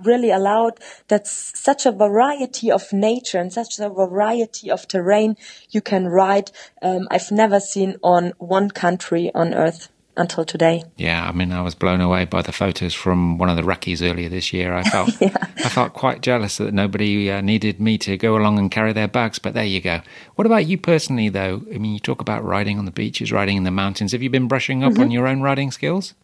really 0.03 0.31
allowed 0.31 0.81
that's 1.09 1.59
such 1.59 1.85
a 1.85 1.93
variety 1.93 2.71
of 2.71 2.91
nature 2.93 3.39
and 3.39 3.53
such 3.53 3.79
a 3.79 3.91
variety 3.91 4.71
of 4.71 4.89
terrain 4.89 5.37
you 5.71 5.81
can 5.83 6.07
ride 6.07 6.51
um, 6.81 7.07
i've 7.11 7.31
never 7.31 7.61
seen 7.61 7.95
on 8.03 8.33
one 8.39 8.71
country 8.71 9.31
on 9.35 9.53
earth 9.53 9.91
until 10.19 10.45
today. 10.45 10.85
Yeah, 10.97 11.29
I 11.29 11.33
mean, 11.33 11.53
I 11.53 11.63
was 11.63 11.75
blown 11.75 12.01
away 12.01 12.25
by 12.25 12.43
the 12.43 12.53
photos 12.53 12.95
from 12.95 13.39
one 13.39 13.49
of 13.49 13.57
the 13.57 13.63
recces 13.63 14.03
earlier 14.03 14.29
this 14.29 14.53
year. 14.53 14.75
I 14.75 14.83
felt, 14.83 15.11
yeah. 15.21 15.37
I 15.59 15.69
felt 15.69 15.93
quite 15.95 16.21
jealous 16.21 16.57
that 16.59 16.75
nobody 16.75 17.31
uh, 17.31 17.41
needed 17.41 17.81
me 17.81 17.99
to 17.99 18.17
go 18.17 18.37
along 18.37 18.59
and 18.59 18.71
carry 18.71 18.93
their 18.93 19.09
bags. 19.09 19.39
But 19.39 19.55
there 19.55 19.65
you 19.65 19.81
go. 19.81 20.01
What 20.35 20.47
about 20.47 20.67
you 20.67 20.79
personally, 20.79 21.29
though? 21.29 21.63
I 21.73 21.79
mean, 21.79 21.95
you 21.95 22.01
talk 22.01 22.21
about 22.21 22.45
riding 22.45 22.79
on 22.79 22.85
the 22.85 22.91
beaches, 22.91 23.33
riding 23.33 23.57
in 23.57 23.65
the 23.65 23.71
mountains. 23.71 24.13
Have 24.13 24.23
you 24.23 24.31
been 24.31 24.49
brushing 24.49 24.83
up 24.83 24.93
mm-hmm. 24.93 25.03
on 25.03 25.11
your 25.11 25.27
own 25.27 25.41
riding 25.41 25.71
skills? 25.71 26.15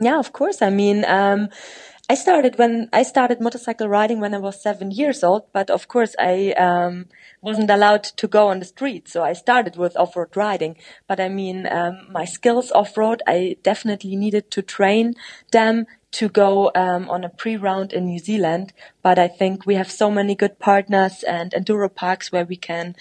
Yeah, 0.00 0.18
of 0.18 0.32
course. 0.32 0.60
I 0.60 0.70
mean, 0.70 1.04
um, 1.04 1.48
I 2.06 2.16
started 2.16 2.58
when 2.58 2.90
I 2.92 3.02
started 3.02 3.40
motorcycle 3.40 3.88
riding 3.88 4.20
when 4.20 4.34
I 4.34 4.38
was 4.38 4.62
seven 4.62 4.90
years 4.90 5.24
old, 5.24 5.50
but 5.54 5.70
of 5.70 5.88
course 5.88 6.14
I 6.18 6.52
um, 6.52 7.06
wasn't 7.40 7.70
allowed 7.70 8.04
to 8.04 8.28
go 8.28 8.48
on 8.48 8.58
the 8.58 8.66
street, 8.66 9.08
so 9.08 9.24
I 9.24 9.32
started 9.32 9.76
with 9.76 9.96
off-road 9.96 10.36
riding. 10.36 10.76
But 11.08 11.18
I 11.18 11.30
mean, 11.30 11.66
um, 11.66 12.06
my 12.10 12.26
skills 12.26 12.70
off-road, 12.72 13.22
I 13.26 13.56
definitely 13.62 14.16
needed 14.16 14.50
to 14.50 14.60
train 14.60 15.14
them 15.50 15.86
to 16.12 16.28
go 16.28 16.70
um, 16.74 17.08
on 17.08 17.24
a 17.24 17.30
pre-round 17.30 17.94
in 17.94 18.04
New 18.04 18.18
Zealand. 18.18 18.74
But 19.02 19.18
I 19.18 19.26
think 19.26 19.64
we 19.64 19.74
have 19.76 19.90
so 19.90 20.10
many 20.10 20.34
good 20.34 20.58
partners 20.58 21.22
and 21.22 21.52
enduro 21.52 21.92
parks 21.92 22.30
where 22.30 22.44
we 22.44 22.56
can 22.56 22.96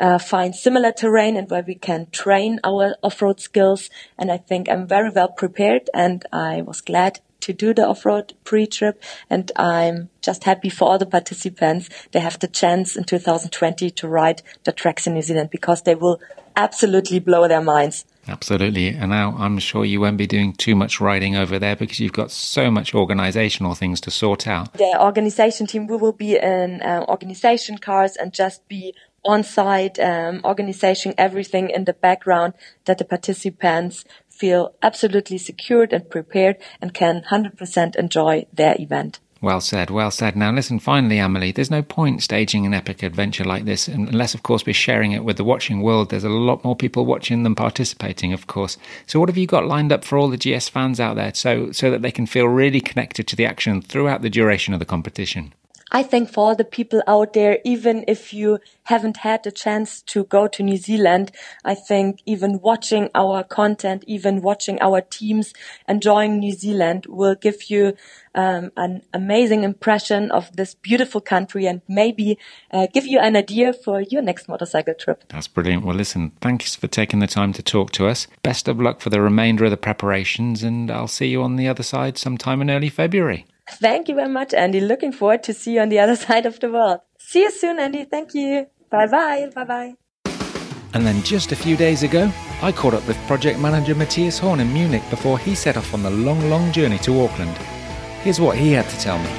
uh, 0.00 0.18
find 0.18 0.54
similar 0.54 0.92
terrain 0.92 1.36
and 1.36 1.50
where 1.50 1.62
we 1.62 1.74
can 1.74 2.08
train 2.10 2.58
our 2.64 2.96
off-road 3.02 3.38
skills. 3.38 3.90
And 4.18 4.32
I 4.32 4.38
think 4.38 4.70
I'm 4.70 4.86
very 4.86 5.10
well 5.10 5.28
prepared 5.28 5.90
and 5.92 6.24
I 6.32 6.62
was 6.62 6.80
glad 6.80 7.20
to 7.40 7.52
do 7.52 7.74
the 7.74 7.86
off-road 7.86 8.34
pre-trip 8.44 9.02
and 9.30 9.52
I'm 9.56 10.08
just 10.20 10.44
happy 10.44 10.68
for 10.68 10.88
all 10.88 10.98
the 10.98 11.06
participants. 11.06 11.88
They 12.12 12.20
have 12.20 12.38
the 12.38 12.48
chance 12.48 12.96
in 12.96 13.04
2020 13.04 13.90
to 13.90 14.08
ride 14.08 14.42
the 14.64 14.72
tracks 14.72 15.06
in 15.06 15.14
New 15.14 15.22
Zealand 15.22 15.50
because 15.50 15.82
they 15.82 15.94
will 15.94 16.20
absolutely 16.56 17.20
blow 17.20 17.46
their 17.46 17.60
minds. 17.60 18.04
Absolutely. 18.28 18.88
And 18.88 19.10
now 19.10 19.36
I'm 19.38 19.58
sure 19.58 19.84
you 19.84 20.00
won't 20.00 20.16
be 20.16 20.26
doing 20.26 20.52
too 20.52 20.74
much 20.74 21.00
riding 21.00 21.36
over 21.36 21.58
there 21.58 21.76
because 21.76 22.00
you've 22.00 22.12
got 22.12 22.30
so 22.30 22.70
much 22.70 22.94
organizational 22.94 23.74
things 23.74 24.00
to 24.02 24.10
sort 24.10 24.48
out. 24.48 24.72
The 24.72 25.00
organization 25.00 25.66
team, 25.66 25.86
we 25.86 25.96
will 25.96 26.12
be 26.12 26.36
in 26.36 26.82
uh, 26.82 27.04
organization 27.08 27.78
cars 27.78 28.16
and 28.16 28.32
just 28.32 28.66
be 28.68 28.94
on 29.24 29.42
site, 29.42 29.98
um, 29.98 30.40
organizing 30.44 31.14
everything 31.18 31.68
in 31.70 31.84
the 31.84 31.92
background 31.92 32.54
that 32.84 32.98
the 32.98 33.04
participants 33.04 34.04
feel 34.36 34.74
absolutely 34.82 35.38
secured 35.38 35.92
and 35.92 36.08
prepared 36.10 36.56
and 36.80 36.94
can 36.94 37.22
100% 37.30 37.96
enjoy 37.96 38.46
their 38.52 38.76
event. 38.78 39.20
Well 39.42 39.60
said, 39.60 39.90
well 39.90 40.10
said. 40.10 40.34
Now, 40.34 40.50
listen, 40.50 40.78
finally, 40.78 41.18
Amelie, 41.18 41.52
there's 41.52 41.70
no 41.70 41.82
point 41.82 42.22
staging 42.22 42.64
an 42.64 42.72
epic 42.72 43.02
adventure 43.02 43.44
like 43.44 43.66
this 43.66 43.86
unless, 43.86 44.32
of 44.32 44.42
course, 44.42 44.64
we're 44.64 44.72
sharing 44.72 45.12
it 45.12 45.24
with 45.24 45.36
the 45.36 45.44
watching 45.44 45.82
world. 45.82 46.08
There's 46.08 46.24
a 46.24 46.30
lot 46.30 46.64
more 46.64 46.74
people 46.74 47.04
watching 47.04 47.42
than 47.42 47.54
participating, 47.54 48.32
of 48.32 48.46
course. 48.46 48.78
So, 49.06 49.20
what 49.20 49.28
have 49.28 49.36
you 49.36 49.46
got 49.46 49.66
lined 49.66 49.92
up 49.92 50.04
for 50.04 50.16
all 50.16 50.30
the 50.30 50.38
GS 50.38 50.70
fans 50.70 51.00
out 51.00 51.16
there 51.16 51.34
so, 51.34 51.70
so 51.70 51.90
that 51.90 52.00
they 52.00 52.10
can 52.10 52.24
feel 52.26 52.46
really 52.46 52.80
connected 52.80 53.28
to 53.28 53.36
the 53.36 53.44
action 53.44 53.82
throughout 53.82 54.22
the 54.22 54.30
duration 54.30 54.72
of 54.72 54.80
the 54.80 54.86
competition? 54.86 55.52
I 55.92 56.02
think 56.02 56.32
for 56.32 56.48
all 56.48 56.56
the 56.56 56.64
people 56.64 57.00
out 57.06 57.32
there, 57.32 57.58
even 57.64 58.04
if 58.08 58.34
you 58.34 58.58
haven't 58.84 59.18
had 59.18 59.44
the 59.44 59.52
chance 59.52 60.02
to 60.02 60.24
go 60.24 60.48
to 60.48 60.62
New 60.62 60.76
Zealand, 60.76 61.30
I 61.64 61.74
think 61.74 62.22
even 62.26 62.60
watching 62.60 63.08
our 63.14 63.44
content, 63.44 64.02
even 64.06 64.42
watching 64.42 64.80
our 64.82 65.00
teams 65.00 65.54
enjoying 65.88 66.40
New 66.40 66.52
Zealand 66.52 67.06
will 67.08 67.36
give 67.36 67.70
you 67.70 67.96
um, 68.34 68.72
an 68.76 69.02
amazing 69.14 69.62
impression 69.62 70.32
of 70.32 70.54
this 70.56 70.74
beautiful 70.74 71.20
country 71.20 71.66
and 71.66 71.82
maybe 71.86 72.36
uh, 72.72 72.88
give 72.92 73.06
you 73.06 73.20
an 73.20 73.36
idea 73.36 73.72
for 73.72 74.00
your 74.00 74.22
next 74.22 74.48
motorcycle 74.48 74.94
trip. 74.94 75.22
That's 75.28 75.46
brilliant. 75.46 75.84
Well, 75.84 75.96
listen, 75.96 76.32
thanks 76.40 76.74
for 76.74 76.88
taking 76.88 77.20
the 77.20 77.28
time 77.28 77.52
to 77.54 77.62
talk 77.62 77.92
to 77.92 78.08
us. 78.08 78.26
Best 78.42 78.66
of 78.66 78.80
luck 78.80 79.00
for 79.00 79.10
the 79.10 79.20
remainder 79.20 79.64
of 79.64 79.70
the 79.70 79.76
preparations, 79.76 80.64
and 80.64 80.90
I'll 80.90 81.06
see 81.06 81.28
you 81.28 81.42
on 81.42 81.54
the 81.54 81.68
other 81.68 81.84
side 81.84 82.18
sometime 82.18 82.60
in 82.60 82.70
early 82.70 82.88
February. 82.88 83.46
Thank 83.68 84.08
you 84.08 84.14
very 84.14 84.28
much, 84.28 84.54
Andy. 84.54 84.80
Looking 84.80 85.12
forward 85.12 85.42
to 85.44 85.52
see 85.52 85.74
you 85.74 85.80
on 85.80 85.88
the 85.88 85.98
other 85.98 86.16
side 86.26 86.46
of 86.46 86.60
the 86.60 86.70
world. 86.70 87.00
See 87.18 87.42
you 87.42 87.50
soon, 87.50 87.78
Andy. 87.78 88.04
Thank 88.04 88.34
you. 88.34 88.66
Bye 88.90 89.06
bye. 89.06 89.50
Bye 89.54 89.64
bye. 89.64 89.94
And 90.94 91.04
then 91.06 91.22
just 91.22 91.52
a 91.52 91.56
few 91.56 91.76
days 91.76 92.02
ago, 92.02 92.32
I 92.62 92.72
caught 92.72 92.94
up 92.94 93.06
with 93.06 93.18
project 93.26 93.58
manager 93.58 93.94
Mathias 93.94 94.38
Horn 94.38 94.60
in 94.60 94.72
Munich 94.72 95.02
before 95.10 95.38
he 95.38 95.54
set 95.54 95.76
off 95.76 95.92
on 95.92 96.02
the 96.02 96.10
long, 96.10 96.48
long 96.48 96.72
journey 96.72 96.98
to 97.00 97.20
Auckland. 97.20 97.56
Here's 98.22 98.40
what 98.40 98.56
he 98.56 98.72
had 98.72 98.88
to 98.88 98.98
tell 98.98 99.18
me. 99.18 99.30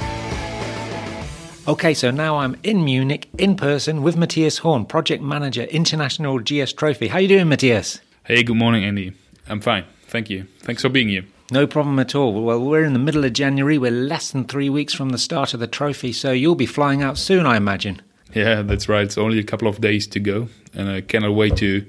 Okay, 1.67 1.93
so 1.93 2.11
now 2.11 2.37
I'm 2.37 2.55
in 2.63 2.85
Munich 2.85 3.29
in 3.37 3.55
person 3.55 4.03
with 4.03 4.15
Mathias 4.15 4.59
Horn, 4.59 4.85
project 4.85 5.23
manager, 5.23 5.63
International 5.63 6.39
GS 6.39 6.73
Trophy. 6.73 7.07
How 7.07 7.17
are 7.17 7.21
you 7.21 7.27
doing, 7.27 7.49
Mathias? 7.49 7.99
Hey, 8.23 8.43
good 8.43 8.55
morning, 8.55 8.83
Andy. 8.85 9.13
I'm 9.49 9.59
fine. 9.59 9.85
Thank 10.07 10.29
you. 10.29 10.45
Thanks 10.59 10.81
for 10.83 10.89
being 10.89 11.09
here. 11.09 11.25
No 11.49 11.65
problem 11.65 11.97
at 11.99 12.13
all. 12.13 12.33
Well, 12.33 12.59
we're 12.59 12.83
in 12.83 12.93
the 12.93 12.99
middle 12.99 13.23
of 13.23 13.33
January. 13.33 13.77
We're 13.77 13.91
less 13.91 14.31
than 14.31 14.43
three 14.43 14.69
weeks 14.69 14.93
from 14.93 15.09
the 15.09 15.17
start 15.17 15.53
of 15.53 15.59
the 15.59 15.67
trophy, 15.67 16.11
so 16.11 16.31
you'll 16.31 16.55
be 16.55 16.65
flying 16.65 17.01
out 17.01 17.17
soon, 17.17 17.45
I 17.45 17.55
imagine. 17.55 18.01
Yeah, 18.33 18.61
that's 18.61 18.89
right. 18.89 19.03
It's 19.05 19.17
only 19.17 19.39
a 19.39 19.43
couple 19.43 19.67
of 19.67 19.79
days 19.79 20.07
to 20.07 20.19
go, 20.19 20.49
and 20.73 20.89
I 20.89 21.01
cannot 21.01 21.31
wait 21.31 21.55
to 21.57 21.85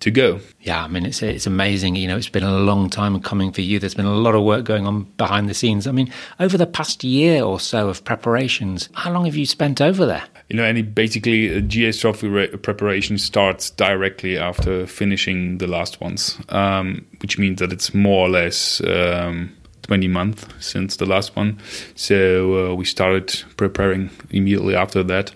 to 0.00 0.10
go. 0.10 0.40
Yeah, 0.62 0.84
I 0.84 0.88
mean 0.88 1.04
it's 1.04 1.22
it's 1.22 1.46
amazing. 1.46 1.96
You 1.96 2.08
know, 2.08 2.16
it's 2.16 2.28
been 2.28 2.44
a 2.44 2.58
long 2.58 2.88
time 2.88 3.20
coming 3.20 3.52
for 3.52 3.60
you. 3.60 3.78
There's 3.78 3.94
been 3.94 4.06
a 4.06 4.14
lot 4.14 4.34
of 4.34 4.44
work 4.44 4.64
going 4.64 4.86
on 4.86 5.04
behind 5.18 5.48
the 5.48 5.54
scenes. 5.54 5.86
I 5.86 5.92
mean, 5.92 6.12
over 6.38 6.56
the 6.56 6.66
past 6.66 7.04
year 7.04 7.42
or 7.42 7.60
so 7.60 7.88
of 7.88 8.04
preparations, 8.04 8.88
how 8.94 9.12
long 9.12 9.26
have 9.26 9.36
you 9.36 9.44
spent 9.44 9.80
over 9.80 10.06
there? 10.06 10.24
You 10.50 10.56
know, 10.56 10.64
any 10.64 10.82
basically 10.82 11.48
a 11.48 11.60
GS 11.60 12.00
trophy 12.00 12.28
re- 12.28 12.48
preparation 12.48 13.18
starts 13.18 13.70
directly 13.70 14.36
after 14.36 14.86
finishing 14.86 15.58
the 15.58 15.68
last 15.68 16.00
ones, 16.00 16.38
um, 16.48 17.06
which 17.22 17.38
means 17.38 17.60
that 17.60 17.72
it's 17.72 17.94
more 17.94 18.26
or 18.26 18.30
less. 18.30 18.80
Um, 18.82 19.56
20 19.82 20.06
months 20.06 20.46
since 20.60 20.96
the 20.98 21.04
last 21.04 21.34
one. 21.34 21.58
So 21.96 22.70
uh, 22.70 22.74
we 22.76 22.84
started 22.84 23.42
preparing 23.56 24.10
immediately 24.30 24.76
after 24.76 25.02
that. 25.02 25.32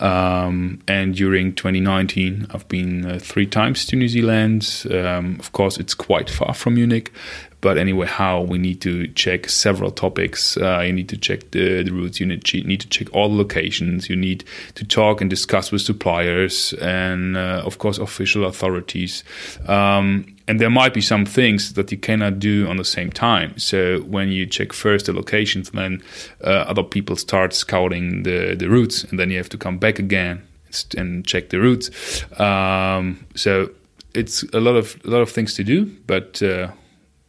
Um, 0.00 0.82
and 0.86 1.14
during 1.14 1.54
2019, 1.54 2.46
I've 2.50 2.68
been 2.68 3.06
uh, 3.06 3.18
three 3.20 3.46
times 3.46 3.86
to 3.86 3.96
New 3.96 4.08
Zealand. 4.08 4.86
Um, 4.90 5.36
of 5.40 5.52
course, 5.52 5.78
it's 5.78 5.94
quite 5.94 6.30
far 6.30 6.54
from 6.54 6.74
Munich. 6.74 7.12
But 7.60 7.78
anyway, 7.78 8.06
how 8.06 8.42
we 8.42 8.58
need 8.58 8.80
to 8.82 9.08
check 9.08 9.48
several 9.48 9.90
topics. 9.90 10.56
Uh, 10.56 10.80
you 10.80 10.92
need 10.92 11.08
to 11.08 11.16
check 11.16 11.50
the, 11.50 11.82
the 11.82 11.90
routes. 11.90 12.20
You 12.20 12.26
need, 12.26 12.42
to 12.42 12.88
check 12.88 13.08
all 13.12 13.28
the 13.28 13.34
locations. 13.34 14.08
You 14.08 14.16
need 14.16 14.44
to 14.74 14.84
talk 14.84 15.20
and 15.20 15.30
discuss 15.30 15.72
with 15.72 15.80
suppliers 15.80 16.74
and, 16.74 17.36
uh, 17.36 17.62
of 17.64 17.78
course, 17.78 17.98
official 17.98 18.44
authorities. 18.44 19.24
Um, 19.66 20.36
and 20.48 20.60
there 20.60 20.70
might 20.70 20.94
be 20.94 21.00
some 21.00 21.26
things 21.26 21.72
that 21.72 21.90
you 21.90 21.98
cannot 21.98 22.38
do 22.38 22.68
on 22.68 22.76
the 22.76 22.84
same 22.84 23.10
time. 23.10 23.58
So 23.58 24.00
when 24.02 24.28
you 24.28 24.46
check 24.46 24.72
first 24.72 25.06
the 25.06 25.12
locations, 25.12 25.70
then 25.70 26.02
uh, 26.44 26.66
other 26.68 26.84
people 26.84 27.16
start 27.16 27.52
scouting 27.52 28.22
the, 28.22 28.54
the 28.54 28.68
routes, 28.68 29.02
and 29.04 29.18
then 29.18 29.30
you 29.30 29.38
have 29.38 29.48
to 29.48 29.58
come 29.58 29.78
back 29.78 29.85
again 29.98 30.46
and 30.96 31.26
check 31.26 31.48
the 31.50 31.58
routes. 31.58 31.90
Um, 32.38 33.26
so 33.34 33.70
it's 34.14 34.42
a 34.52 34.60
lot 34.60 34.76
of 34.76 35.00
a 35.04 35.10
lot 35.10 35.20
of 35.20 35.30
things 35.30 35.54
to 35.54 35.64
do, 35.64 35.86
but 36.06 36.42
uh, 36.42 36.70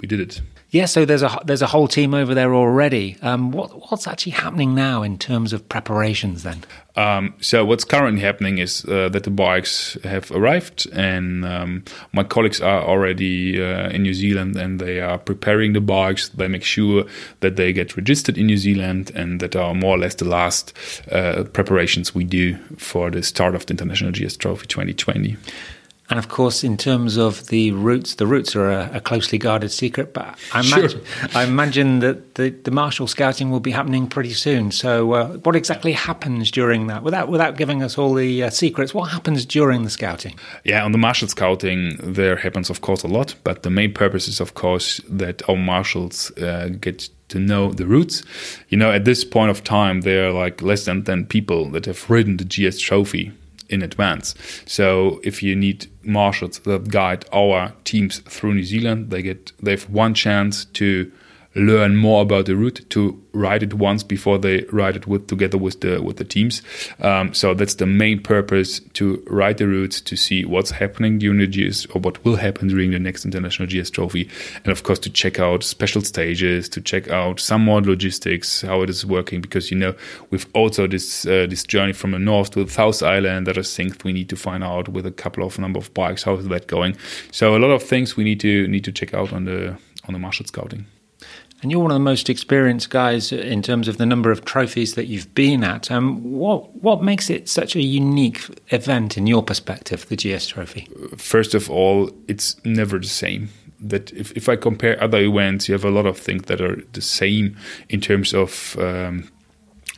we 0.02 0.08
did 0.08 0.20
it. 0.20 0.42
Yeah, 0.70 0.86
so 0.86 1.06
there's 1.06 1.24
a 1.24 1.40
there's 1.46 1.62
a 1.62 1.68
whole 1.68 1.88
team 1.88 2.14
over 2.14 2.34
there 2.34 2.54
already. 2.54 3.18
Um, 3.22 3.52
what 3.52 3.90
what's 3.90 4.08
actually 4.08 4.34
happening 4.34 4.76
now 4.76 5.02
in 5.02 5.18
terms 5.18 5.54
of 5.54 5.68
preparations 5.70 6.44
then? 6.44 6.64
Um, 6.98 7.36
so 7.40 7.64
what's 7.64 7.84
currently 7.84 8.22
happening 8.22 8.58
is 8.58 8.84
uh, 8.86 9.10
that 9.10 9.24
the 9.24 9.30
bikes 9.30 9.98
have 10.04 10.32
arrived, 10.32 10.88
and 10.92 11.46
um, 11.46 11.84
my 12.12 12.24
colleagues 12.24 12.60
are 12.60 12.82
already 12.82 13.62
uh, 13.62 13.90
in 13.90 14.02
New 14.02 14.16
Zealand, 14.16 14.56
and 14.56 14.82
they 14.82 15.00
are 15.00 15.20
preparing 15.20 15.74
the 15.74 15.80
bikes. 15.80 16.30
They 16.30 16.48
make 16.48 16.64
sure 16.64 17.06
that 17.42 17.56
they 17.56 17.72
get 17.72 17.96
registered 17.96 18.36
in 18.36 18.48
New 18.48 18.58
Zealand, 18.58 19.12
and 19.14 19.40
that 19.42 19.56
are 19.56 19.76
more 19.76 19.96
or 19.96 20.00
less 20.00 20.16
the 20.16 20.26
last 20.26 20.74
uh, 21.12 21.44
preparations 21.54 22.16
we 22.16 22.24
do 22.24 22.58
for 22.78 23.12
the 23.12 23.22
start 23.22 23.54
of 23.54 23.68
the 23.68 23.74
International 23.74 24.12
GS 24.12 24.36
Trophy 24.36 24.66
2020. 24.66 25.38
And 26.10 26.18
of 26.18 26.30
course, 26.30 26.64
in 26.64 26.78
terms 26.78 27.18
of 27.18 27.48
the 27.48 27.72
routes, 27.72 28.16
the 28.16 28.26
routes 28.26 28.56
are 28.56 28.70
a, 28.70 28.90
a 28.94 29.02
closely 29.02 29.38
guarded 29.38 29.72
secret. 29.72 30.14
But 30.14 30.38
I 30.54 30.62
imagine, 30.62 31.04
sure. 31.04 31.30
I 31.36 31.44
imagine 31.44 32.00
that 32.00 32.36
the, 32.36 32.50
the 32.50 32.72
marshal 32.72 33.08
scouting 33.08 33.52
will 33.52 33.60
be 33.60 33.72
happening 33.72 34.08
pretty 34.08 34.34
soon. 34.34 34.72
So, 34.72 35.14
uh, 35.14 35.28
what 35.40 35.56
exactly 35.56 35.92
happens 35.92 36.50
during 36.50 36.88
that? 36.88 37.04
Without 37.04 37.28
without 37.28 37.58
giving 37.58 37.84
us 37.84 37.98
all 37.98 38.14
the 38.14 38.44
uh, 38.44 38.50
secrets, 38.50 38.94
what 38.94 39.12
happens 39.12 39.46
during 39.46 39.84
the 39.84 39.90
scouting? 39.90 40.40
Yeah, 40.64 40.86
on 40.86 40.94
the 40.94 40.98
marshal 40.98 41.28
scouting, 41.28 41.98
there 42.02 42.38
happens, 42.38 42.70
of 42.70 42.80
course, 42.80 43.04
a 43.04 43.08
lot. 43.08 43.36
But 43.44 43.64
the 43.64 43.70
main 43.70 43.94
purpose 43.94 44.30
is, 44.30 44.40
of 44.40 44.54
course, 44.54 45.02
that 45.10 45.48
our 45.50 45.58
marshals 45.58 46.32
uh, 46.38 46.70
get 46.80 47.10
to 47.30 47.40
know 47.40 47.74
the 47.74 47.86
routes. 47.86 48.24
You 48.70 48.78
know, 48.78 48.92
at 48.92 49.04
this 49.04 49.26
point 49.26 49.52
of 49.52 49.62
time, 49.66 50.02
there 50.02 50.30
are 50.30 50.32
like 50.32 50.62
less 50.62 50.86
than 50.86 51.04
10 51.04 51.26
people 51.26 51.70
that 51.72 51.86
have 51.86 52.10
ridden 52.10 52.38
the 52.38 52.46
GS 52.46 52.80
trophy 52.80 53.34
in 53.70 53.82
advance. 53.82 54.36
So 54.66 55.20
if 55.24 55.44
you 55.44 55.56
need 55.56 55.88
marshals 56.04 56.60
that 56.60 56.90
guide 56.90 57.26
our 57.32 57.74
teams 57.84 58.20
through 58.20 58.56
New 58.56 58.64
Zealand, 58.64 59.10
they 59.10 59.22
get 59.22 59.52
they 59.62 59.72
have 59.72 59.90
one 59.90 60.14
chance 60.14 60.66
to 60.66 61.12
learn 61.58 61.96
more 61.96 62.22
about 62.22 62.46
the 62.46 62.56
route 62.56 62.86
to 62.90 63.22
write 63.34 63.64
it 63.64 63.74
once 63.74 64.04
before 64.04 64.38
they 64.38 64.62
write 64.72 64.96
it 64.96 65.08
with 65.08 65.28
together 65.28 65.58
with 65.58 65.82
the 65.82 66.02
with 66.02 66.18
the 66.18 66.24
teams. 66.24 66.62
Um, 67.02 67.34
so 67.34 67.54
that's 67.54 67.76
the 67.76 67.86
main 67.86 68.22
purpose 68.22 68.80
to 68.94 69.24
write 69.28 69.58
the 69.58 69.68
routes 69.68 70.02
to 70.02 70.16
see 70.16 70.46
what's 70.46 70.72
happening 70.72 71.20
during 71.20 71.40
the 71.40 71.48
GS 71.48 71.86
or 71.88 72.02
what 72.02 72.24
will 72.24 72.36
happen 72.36 72.68
during 72.68 72.92
the 72.92 73.00
next 73.00 73.26
international 73.26 73.68
GS 73.68 73.90
trophy, 73.90 74.30
and 74.64 74.72
of 74.72 74.84
course 74.84 75.00
to 75.00 75.10
check 75.10 75.40
out 75.40 75.64
special 75.64 76.02
stages, 76.02 76.70
to 76.70 76.82
check 76.82 77.10
out 77.10 77.40
some 77.40 77.64
more 77.64 77.82
logistics, 77.82 78.62
how 78.62 78.82
it 78.82 78.90
is 78.90 79.06
working. 79.06 79.42
Because 79.42 79.72
you 79.72 79.78
know 79.78 79.96
we've 80.30 80.48
also 80.54 80.88
this 80.88 81.26
uh, 81.26 81.48
this 81.50 81.64
journey 81.64 81.94
from 81.94 82.12
the 82.12 82.20
north 82.20 82.52
to 82.52 82.64
the 82.64 82.72
south 82.72 83.04
island 83.04 83.48
that 83.48 83.58
are 83.58 83.64
things 83.64 83.96
we 84.04 84.14
need 84.14 84.30
to 84.30 84.36
find 84.36 84.64
out 84.64 84.90
with 84.90 85.06
a 85.06 85.12
couple 85.12 85.46
of 85.46 85.60
number 85.60 85.80
of 85.80 85.94
bikes. 85.94 86.24
How 86.24 86.36
is 86.36 86.48
that 86.48 86.68
going? 86.68 86.96
So 87.32 87.56
a 87.56 87.60
lot 87.60 87.72
of 87.72 87.84
things 87.84 88.16
we 88.16 88.24
need 88.24 88.40
to 88.42 88.68
need 88.68 88.84
to 88.86 88.92
check 88.92 89.14
out 89.14 89.34
on 89.34 89.46
the 89.46 89.78
on 90.08 90.14
the 90.14 90.20
marshal 90.20 90.46
scouting. 90.46 90.86
And 91.62 91.72
you're 91.72 91.82
one 91.82 91.92
of 91.92 91.96
the 91.96 92.00
most 92.00 92.30
experienced 92.30 92.90
guys 92.90 93.32
in 93.32 93.62
terms 93.64 93.88
of 93.88 93.98
the 93.98 94.06
number 94.06 94.32
of 94.32 94.46
trophies 94.46 94.94
that 94.94 95.08
you've 95.08 95.34
been 95.34 95.64
at. 95.64 95.90
Um, 95.90 96.22
what 96.24 96.76
what 96.84 97.02
makes 97.02 97.30
it 97.30 97.50
such 97.50 97.76
a 97.76 97.82
unique 97.82 98.44
event 98.70 99.18
in 99.18 99.26
your 99.26 99.42
perspective, 99.42 100.08
the 100.08 100.16
GS 100.16 100.48
Trophy? 100.48 100.88
First 101.18 101.56
of 101.56 101.70
all, 101.70 102.12
it's 102.28 102.64
never 102.64 103.00
the 103.00 103.08
same. 103.08 103.50
That 103.80 104.12
if, 104.12 104.32
if 104.32 104.50
I 104.50 104.56
compare 104.56 105.02
other 105.02 105.20
events, 105.20 105.68
you 105.68 105.74
have 105.74 105.86
a 105.86 105.92
lot 105.92 106.06
of 106.06 106.18
things 106.18 106.44
that 106.44 106.62
are 106.62 106.82
the 106.94 107.02
same 107.02 107.58
in 107.90 108.02
terms 108.02 108.34
of 108.34 108.76
um, 108.80 109.30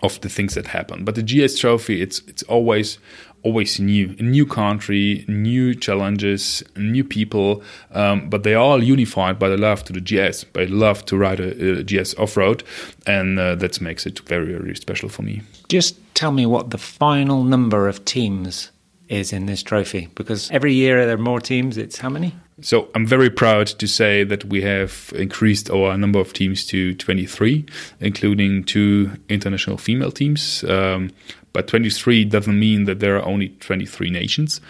of 0.01 0.19
the 0.21 0.29
things 0.29 0.55
that 0.55 0.67
happen. 0.67 1.03
But 1.03 1.15
the 1.15 1.23
GS 1.23 1.59
Trophy, 1.59 2.01
it's 2.01 2.19
it's 2.27 2.43
always 2.43 2.99
always 3.43 3.79
new, 3.79 4.15
a 4.19 4.23
new 4.23 4.45
country, 4.45 5.23
new 5.27 5.73
challenges, 5.73 6.61
new 6.75 7.03
people, 7.03 7.63
um, 7.91 8.29
but 8.29 8.43
they 8.43 8.53
are 8.53 8.61
all 8.61 8.83
unified 8.83 9.39
by 9.39 9.47
the 9.47 9.57
love 9.57 9.81
to 9.85 9.93
the 9.93 10.01
GS, 10.01 10.43
by 10.43 10.65
love 10.65 11.05
to 11.05 11.15
ride 11.15 11.39
a, 11.39 11.79
a 11.79 11.83
GS 11.83 12.13
off 12.15 12.35
road, 12.35 12.63
and 13.05 13.39
uh, 13.39 13.55
that 13.55 13.79
makes 13.81 14.05
it 14.05 14.19
very 14.27 14.53
very 14.53 14.75
special 14.75 15.09
for 15.09 15.21
me. 15.21 15.41
Just 15.67 15.97
tell 16.15 16.31
me 16.31 16.45
what 16.45 16.71
the 16.71 16.77
final 16.77 17.43
number 17.43 17.87
of 17.87 18.03
teams 18.05 18.71
is 19.07 19.33
in 19.33 19.47
this 19.47 19.63
trophy 19.63 20.07
because 20.15 20.51
every 20.51 20.73
year 20.73 21.05
there 21.05 21.15
are 21.15 21.17
more 21.17 21.39
teams. 21.41 21.77
It's 21.77 21.97
how 21.97 22.09
many? 22.09 22.35
So 22.61 22.89
I'm 22.95 23.05
very 23.05 23.29
proud 23.29 23.67
to 23.67 23.87
say 23.87 24.23
that 24.23 24.45
we 24.45 24.61
have 24.61 25.13
increased 25.15 25.69
our 25.69 25.97
number 25.97 26.19
of 26.19 26.33
teams 26.33 26.65
to 26.67 26.93
23, 26.95 27.65
including 27.99 28.63
two 28.63 29.11
international 29.29 29.77
female 29.77 30.11
teams. 30.11 30.63
Um, 30.65 31.11
but 31.51 31.67
23 31.67 32.25
doesn't 32.25 32.59
mean 32.59 32.85
that 32.85 32.99
there 32.99 33.17
are 33.17 33.25
only 33.25 33.49
23 33.59 34.09
nations. 34.11 34.61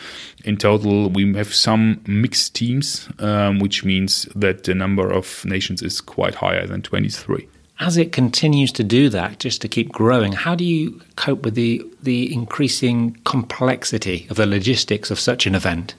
In 0.46 0.56
total, 0.56 1.10
we 1.10 1.34
have 1.34 1.54
some 1.54 2.02
mixed 2.08 2.56
teams, 2.56 3.10
um, 3.20 3.60
which 3.60 3.84
means 3.84 4.24
that 4.36 4.64
the 4.64 4.74
number 4.74 5.12
of 5.12 5.44
nations 5.44 5.82
is 5.82 6.00
quite 6.00 6.36
higher 6.36 6.66
than 6.66 6.82
23 6.82 7.48
as 7.80 7.96
it 7.96 8.12
continues 8.12 8.74
to 8.74 8.84
do 8.84 9.10
that, 9.10 9.40
just 9.40 9.62
to 9.62 9.68
keep 9.68 9.92
growing, 9.92 10.34
how 10.34 10.54
do 10.54 10.66
you 10.66 11.00
cope 11.16 11.44
with 11.44 11.56
the 11.56 11.82
the 12.04 12.32
increasing 12.34 13.18
complexity 13.24 14.28
of 14.30 14.36
the 14.36 14.46
logistics 14.46 15.10
of 15.10 15.20
such 15.20 15.46
an 15.46 15.56
event? 15.56 15.96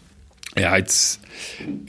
Yeah, 0.56 0.76
it's 0.76 1.18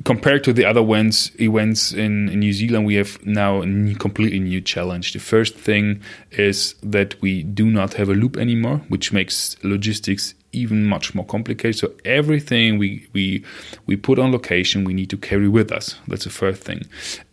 compared 0.05 0.43
to 0.43 0.53
the 0.53 0.65
other 0.65 0.81
events 0.81 1.31
events 1.39 1.93
in, 1.93 2.29
in 2.29 2.39
New 2.39 2.53
Zealand, 2.53 2.85
we 2.85 2.95
have 2.95 3.17
now 3.25 3.61
a 3.61 3.65
new, 3.65 3.95
completely 3.95 4.39
new 4.39 4.61
challenge. 4.61 5.13
The 5.13 5.19
first 5.19 5.55
thing 5.55 6.01
is 6.29 6.75
that 6.83 7.19
we 7.21 7.41
do 7.41 7.65
not 7.65 7.95
have 7.95 8.09
a 8.09 8.13
loop 8.13 8.37
anymore, 8.37 8.81
which 8.87 9.11
makes 9.11 9.57
logistics 9.63 10.35
even 10.53 10.85
much 10.85 11.15
more 11.15 11.25
complicated. 11.25 11.77
So 11.77 11.93
everything 12.05 12.77
we 12.77 13.07
we 13.13 13.43
we 13.85 13.95
put 13.95 14.19
on 14.19 14.31
location, 14.31 14.83
we 14.83 14.93
need 14.93 15.09
to 15.09 15.17
carry 15.17 15.47
with 15.47 15.71
us. 15.71 15.95
That's 16.07 16.23
the 16.23 16.29
first 16.29 16.63
thing. 16.63 16.83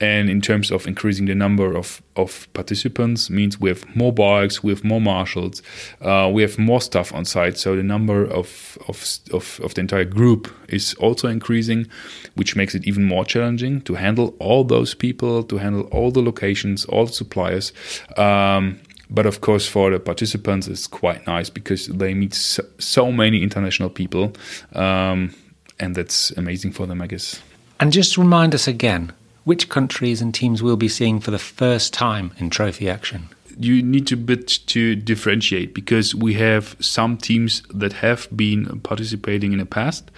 And 0.00 0.30
in 0.30 0.40
terms 0.40 0.70
of 0.70 0.86
increasing 0.86 1.26
the 1.26 1.34
number 1.34 1.76
of 1.76 2.02
of 2.16 2.48
participants, 2.52 3.30
means 3.30 3.60
we 3.60 3.68
have 3.70 3.84
more 3.94 4.12
bikes, 4.12 4.62
we 4.62 4.72
have 4.72 4.84
more 4.84 5.00
marshals, 5.00 5.62
uh, 6.00 6.30
we 6.32 6.42
have 6.42 6.58
more 6.58 6.80
stuff 6.80 7.12
on 7.14 7.24
site. 7.24 7.58
So 7.58 7.76
the 7.76 7.82
number 7.82 8.24
of 8.24 8.78
of 8.88 9.18
of, 9.32 9.60
of 9.62 9.74
the 9.74 9.80
entire 9.80 10.04
group 10.04 10.48
is 10.68 10.94
also 10.94 11.28
increasing, 11.28 11.86
which 12.34 12.56
makes 12.56 12.74
it 12.74 12.86
even 12.86 13.04
more 13.04 13.24
challenging 13.24 13.80
to 13.82 13.94
handle 13.94 14.34
all 14.38 14.64
those 14.64 14.94
people, 14.94 15.42
to 15.44 15.58
handle 15.58 15.82
all 15.90 16.10
the 16.10 16.22
locations, 16.22 16.84
all 16.84 17.06
the 17.06 17.12
suppliers. 17.12 17.72
Um, 18.16 18.80
but 19.10 19.26
of 19.26 19.40
course, 19.40 19.66
for 19.66 19.90
the 19.90 19.98
participants, 19.98 20.68
it's 20.68 20.86
quite 20.86 21.26
nice 21.26 21.50
because 21.50 21.86
they 21.86 22.14
meet 22.14 22.34
so, 22.34 22.62
so 22.78 23.10
many 23.12 23.42
international 23.42 23.90
people, 23.90 24.32
um, 24.74 25.34
and 25.80 25.94
that's 25.94 26.30
amazing 26.32 26.72
for 26.72 26.86
them, 26.86 27.00
I 27.00 27.06
guess. 27.06 27.40
And 27.80 27.92
just 27.92 28.18
remind 28.18 28.54
us 28.54 28.66
again 28.66 29.12
which 29.44 29.68
countries 29.70 30.20
and 30.20 30.34
teams 30.34 30.62
we'll 30.62 30.76
be 30.76 30.88
seeing 30.88 31.20
for 31.20 31.30
the 31.30 31.38
first 31.38 31.94
time 31.94 32.32
in 32.38 32.50
trophy 32.50 32.90
action 32.90 33.28
you 33.58 33.82
need 33.82 34.06
to 34.06 34.16
bit 34.16 34.46
to 34.66 34.94
differentiate 34.94 35.74
because 35.74 36.14
we 36.14 36.34
have 36.34 36.76
some 36.80 37.16
teams 37.16 37.62
that 37.74 37.92
have 37.94 38.28
been 38.34 38.80
participating 38.80 39.52
in 39.52 39.58
the 39.58 39.66
past 39.66 40.10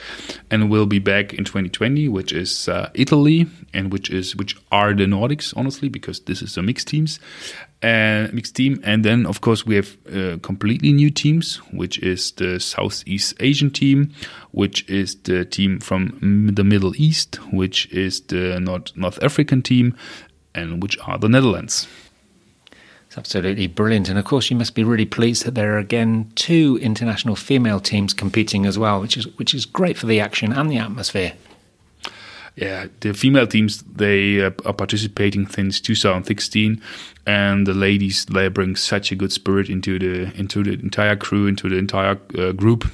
and 0.51 0.71
will 0.71 0.85
be 0.85 0.99
back 0.99 1.33
in 1.33 1.45
2020, 1.45 2.09
which 2.09 2.33
is 2.33 2.69
uh, 2.69 2.91
Italy 2.93 3.47
and 3.73 3.93
which 3.93 4.11
is 4.11 4.37
which 4.37 4.57
are 4.71 4.93
the 4.93 5.05
Nordics, 5.05 5.55
honestly, 5.57 5.89
because 5.89 6.21
this 6.21 6.43
is 6.43 6.57
a 6.59 6.63
mixed 6.63 6.89
teams 6.89 7.19
and 7.83 8.33
mixed 8.33 8.57
team. 8.57 8.81
And 8.85 9.05
then 9.05 9.27
of 9.27 9.41
course 9.41 9.65
we 9.65 9.77
have 9.77 9.97
uh, 10.07 10.39
completely 10.43 10.93
new 10.93 11.11
teams, 11.11 11.57
which 11.73 11.99
is 11.99 12.33
the 12.33 12.61
Southeast 12.61 13.35
Asian 13.41 13.71
team, 13.71 14.13
which 14.53 14.89
is 14.89 15.17
the 15.23 15.45
team 15.45 15.81
from 15.81 16.53
the 16.55 16.65
Middle 16.65 16.95
East, 16.97 17.37
which 17.53 17.87
is 17.93 18.21
the 18.23 18.61
North 18.61 18.97
North 18.97 19.23
African 19.23 19.63
team, 19.63 19.95
and 20.55 20.83
which 20.83 20.99
are 21.07 21.19
the 21.19 21.29
Netherlands. 21.29 21.87
It's 23.07 23.19
absolutely 23.19 23.67
brilliant. 23.67 24.09
And 24.09 24.21
of 24.21 24.25
course, 24.25 24.51
you 24.51 24.57
must 24.57 24.77
be 24.77 24.85
really 24.85 25.05
pleased 25.05 25.45
that 25.45 25.57
there 25.57 25.75
are 25.75 25.79
again 25.79 26.31
two 26.37 26.79
international 26.81 27.35
female 27.35 27.81
teams 27.81 28.15
competing 28.15 28.67
as 28.67 28.79
well, 28.79 29.01
which 29.01 29.17
is 29.17 29.27
which 29.37 29.53
is 29.53 29.67
great 29.67 29.97
for 29.97 30.07
the 30.07 30.21
action 30.21 30.53
and 30.53 30.71
the 30.71 30.79
atmosphere. 30.79 31.33
Yeah, 32.57 32.87
the 33.01 33.15
female 33.15 33.47
teams 33.47 33.83
they 33.83 34.43
uh, 34.43 34.51
are 34.67 34.73
participating 34.73 35.47
since 35.47 35.81
2016, 35.81 36.81
and 37.27 37.67
the 37.67 37.75
ladies 37.75 38.25
they 38.27 38.49
bring 38.49 38.77
such 38.77 39.13
a 39.13 39.17
good 39.17 39.33
spirit 39.33 39.71
into 39.71 39.99
the 39.99 40.33
into 40.39 40.63
the 40.63 40.73
entire 40.73 41.17
crew, 41.17 41.47
into 41.47 41.69
the 41.69 41.77
entire 41.77 42.19
uh, 42.37 42.53
group, 42.53 42.91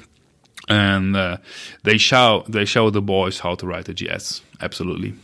and 0.69 1.17
uh, 1.17 1.39
they 1.83 1.99
show 1.99 2.45
they 2.49 2.65
show 2.65 2.91
the 2.91 3.03
boys 3.03 3.41
how 3.41 3.55
to 3.55 3.67
ride 3.67 3.87
the 3.87 3.95
GS. 3.95 4.43
Absolutely. 4.61 5.15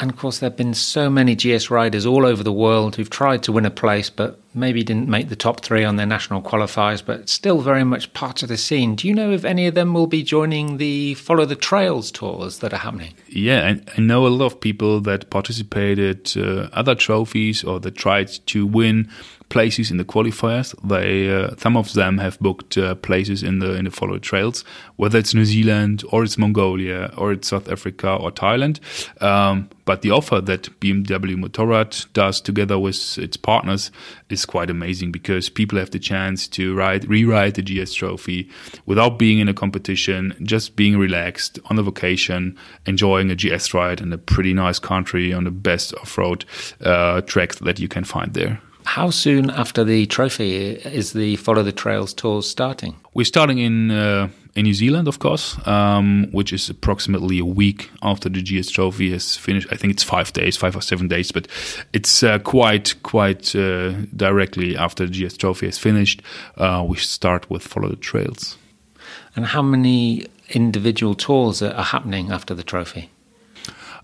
And 0.00 0.10
of 0.10 0.16
course, 0.16 0.38
there 0.38 0.48
have 0.48 0.56
been 0.56 0.74
so 0.74 1.10
many 1.10 1.34
GS 1.34 1.70
riders 1.70 2.06
all 2.06 2.24
over 2.24 2.44
the 2.44 2.52
world 2.52 2.96
who've 2.96 3.10
tried 3.10 3.42
to 3.44 3.52
win 3.52 3.66
a 3.66 3.70
place, 3.70 4.10
but 4.10 4.38
maybe 4.58 4.82
didn't 4.82 5.08
make 5.08 5.28
the 5.28 5.36
top 5.36 5.60
three 5.60 5.84
on 5.84 5.96
their 5.96 6.06
national 6.06 6.42
qualifiers, 6.42 7.04
but 7.04 7.28
still 7.28 7.60
very 7.60 7.84
much 7.84 8.12
part 8.12 8.42
of 8.42 8.48
the 8.48 8.56
scene. 8.56 8.96
Do 8.96 9.08
you 9.08 9.14
know 9.14 9.30
if 9.30 9.44
any 9.44 9.66
of 9.66 9.74
them 9.74 9.94
will 9.94 10.06
be 10.06 10.22
joining 10.22 10.76
the 10.78 11.14
Follow 11.14 11.44
the 11.44 11.56
Trails 11.56 12.10
tours 12.10 12.58
that 12.58 12.72
are 12.72 12.78
happening? 12.78 13.14
Yeah, 13.28 13.76
I, 13.96 14.00
know 14.00 14.26
a 14.26 14.28
lot 14.28 14.46
of 14.46 14.60
people 14.60 15.00
that 15.02 15.30
participated 15.30 16.32
uh, 16.36 16.68
other 16.72 16.94
trophies 16.94 17.64
or 17.64 17.80
that 17.80 17.94
tried 17.94 18.28
to 18.46 18.66
win 18.66 19.08
places 19.48 19.90
in 19.90 19.96
the 19.96 20.04
qualifiers. 20.04 20.74
They 20.86 21.30
uh, 21.30 21.54
some 21.56 21.76
of 21.76 21.92
them 21.94 22.18
have 22.18 22.38
booked 22.40 22.76
uh, 22.76 22.94
places 22.96 23.42
in 23.42 23.58
the 23.58 23.74
in 23.74 23.84
the 23.84 23.90
follow 23.90 24.14
the 24.14 24.20
trails, 24.20 24.64
whether 24.96 25.18
it's 25.18 25.34
New 25.34 25.44
Zealand 25.44 26.04
or 26.10 26.24
it's 26.24 26.38
Mongolia 26.38 27.12
or 27.16 27.32
it's 27.32 27.48
South 27.48 27.70
Africa 27.70 28.14
or 28.14 28.30
Thailand. 28.30 28.80
Um, 29.22 29.68
but 29.84 30.02
the 30.02 30.10
offer 30.10 30.40
that 30.40 30.68
BMW 30.80 31.36
Motorrad 31.36 32.12
does 32.12 32.40
together 32.40 32.78
with 32.78 33.18
its 33.18 33.36
partners 33.36 33.90
is 34.28 34.44
quite 34.48 34.68
amazing 34.68 35.12
because 35.12 35.48
people 35.48 35.78
have 35.78 35.92
the 35.92 35.98
chance 36.00 36.48
to 36.48 36.74
ride 36.74 37.08
rewrite 37.08 37.54
the 37.54 37.62
GS 37.62 37.94
Trophy 37.94 38.50
without 38.86 39.18
being 39.18 39.38
in 39.38 39.48
a 39.48 39.54
competition, 39.54 40.34
just 40.42 40.74
being 40.74 40.98
relaxed 40.98 41.60
on 41.66 41.78
a 41.78 41.82
vacation, 41.84 42.58
enjoying 42.86 43.30
a 43.30 43.36
GS 43.36 43.72
ride 43.72 44.00
in 44.00 44.12
a 44.12 44.18
pretty 44.18 44.52
nice 44.52 44.80
country 44.80 45.32
on 45.32 45.44
the 45.44 45.52
best 45.52 45.94
off-road 45.94 46.44
uh, 46.80 47.20
tracks 47.20 47.60
that 47.60 47.78
you 47.78 47.86
can 47.86 48.02
find 48.02 48.34
there. 48.34 48.60
How 48.84 49.10
soon 49.10 49.50
after 49.50 49.84
the 49.84 50.06
trophy 50.06 50.72
is 50.72 51.12
the 51.12 51.36
Follow 51.36 51.62
the 51.62 51.72
Trails 51.72 52.14
tour 52.14 52.42
starting? 52.42 52.96
We're 53.14 53.24
starting 53.24 53.58
in 53.58 53.90
uh, 53.90 54.28
in 54.54 54.64
New 54.64 54.74
Zealand, 54.74 55.06
of 55.06 55.18
course, 55.18 55.56
um, 55.66 56.26
which 56.32 56.52
is 56.52 56.68
approximately 56.68 57.38
a 57.38 57.44
week 57.44 57.90
after 58.02 58.28
the 58.28 58.42
GS 58.42 58.70
Trophy 58.70 59.12
has 59.12 59.36
finished. 59.36 59.68
I 59.70 59.76
think 59.76 59.92
it's 59.92 60.02
five 60.02 60.32
days, 60.32 60.56
five 60.56 60.74
or 60.74 60.82
seven 60.82 61.06
days, 61.06 61.30
but 61.30 61.46
it's 61.92 62.22
uh, 62.22 62.38
quite 62.40 63.00
quite 63.02 63.54
uh, 63.54 63.92
directly 64.16 64.76
after 64.76 65.06
the 65.06 65.12
GS 65.12 65.36
Trophy 65.36 65.66
has 65.66 65.78
finished. 65.78 66.22
Uh, 66.56 66.84
we 66.88 66.96
start 66.96 67.48
with 67.48 67.62
Follow 67.62 67.88
the 67.88 67.96
Trails. 67.96 68.56
And 69.36 69.46
how 69.46 69.62
many 69.62 70.26
individual 70.48 71.14
tours 71.14 71.62
are 71.62 71.84
happening 71.84 72.32
after 72.32 72.54
the 72.54 72.64
trophy? 72.64 73.10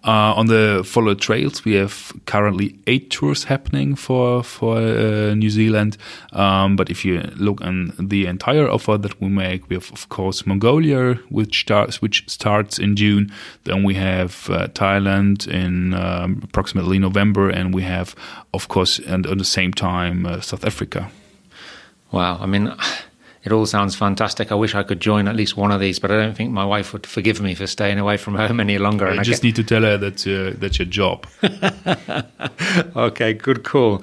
Uh, 0.05 0.35
on 0.37 0.47
the 0.47 0.83
follow 0.85 1.15
trails, 1.15 1.65
we 1.65 1.73
have 1.73 2.13
currently 2.27 2.79
eight 2.87 3.09
tours 3.09 3.45
happening 3.45 3.97
for 3.97 4.45
for 4.45 4.77
uh, 4.77 5.35
New 5.35 5.49
Zealand. 5.49 5.97
Um, 6.33 6.77
but 6.77 6.91
if 6.91 7.07
you 7.07 7.23
look 7.37 7.63
on 7.63 7.95
the 7.99 8.27
entire 8.27 8.69
offer 8.69 8.99
that 8.99 9.19
we 9.19 9.29
make, 9.29 9.71
we 9.71 9.77
have 9.77 9.91
of 9.93 10.11
course 10.11 10.47
Mongolia, 10.47 11.15
which 11.31 11.61
starts 11.63 12.03
which 12.03 12.29
starts 12.29 12.79
in 12.79 12.97
June. 12.97 13.33
Then 13.65 13.83
we 13.83 13.95
have 13.95 14.51
uh, 14.51 14.69
Thailand 14.69 15.49
in 15.49 15.95
um, 15.95 16.43
approximately 16.45 16.99
November, 16.99 17.49
and 17.49 17.75
we 17.75 17.83
have 17.83 18.15
of 18.53 18.69
course 18.69 18.99
and 18.99 19.27
at 19.27 19.39
the 19.39 19.45
same 19.45 19.73
time 19.73 20.27
uh, 20.27 20.41
South 20.43 20.67
Africa. 20.67 21.11
Wow, 22.13 22.39
I 22.41 22.47
mean 22.47 22.75
it 23.45 23.53
all 23.53 23.67
sounds 23.67 23.95
fantastic. 23.95 24.51
I 24.51 24.55
wish 24.55 24.75
I 24.75 24.83
could 24.83 25.01
join 25.01 25.29
at 25.29 25.37
least 25.37 25.57
one 25.57 25.71
of 25.71 25.79
these, 25.79 25.99
but 25.99 26.11
I 26.11 26.17
don't 26.17 26.35
think 26.35 26.51
my 26.51 26.65
wife 26.65 26.95
would 26.95 27.07
forgive 27.07 27.43
me 27.43 27.55
for 27.55 27.67
staying 27.67 27.99
away 27.99 28.17
from 28.17 28.35
home 28.35 28.59
any 28.59 28.79
longer. 28.79 29.07
I 29.07 29.23
just 29.23 29.43
get... 29.43 29.49
need 29.49 29.57
to 29.57 29.65
tell 29.65 29.83
her 29.83 29.99
that 29.99 30.27
uh, 30.27 30.57
that's 30.59 30.79
your 30.79 30.87
job. 30.87 31.27
okay, 32.97 33.35
good 33.35 33.63
call. 33.63 34.03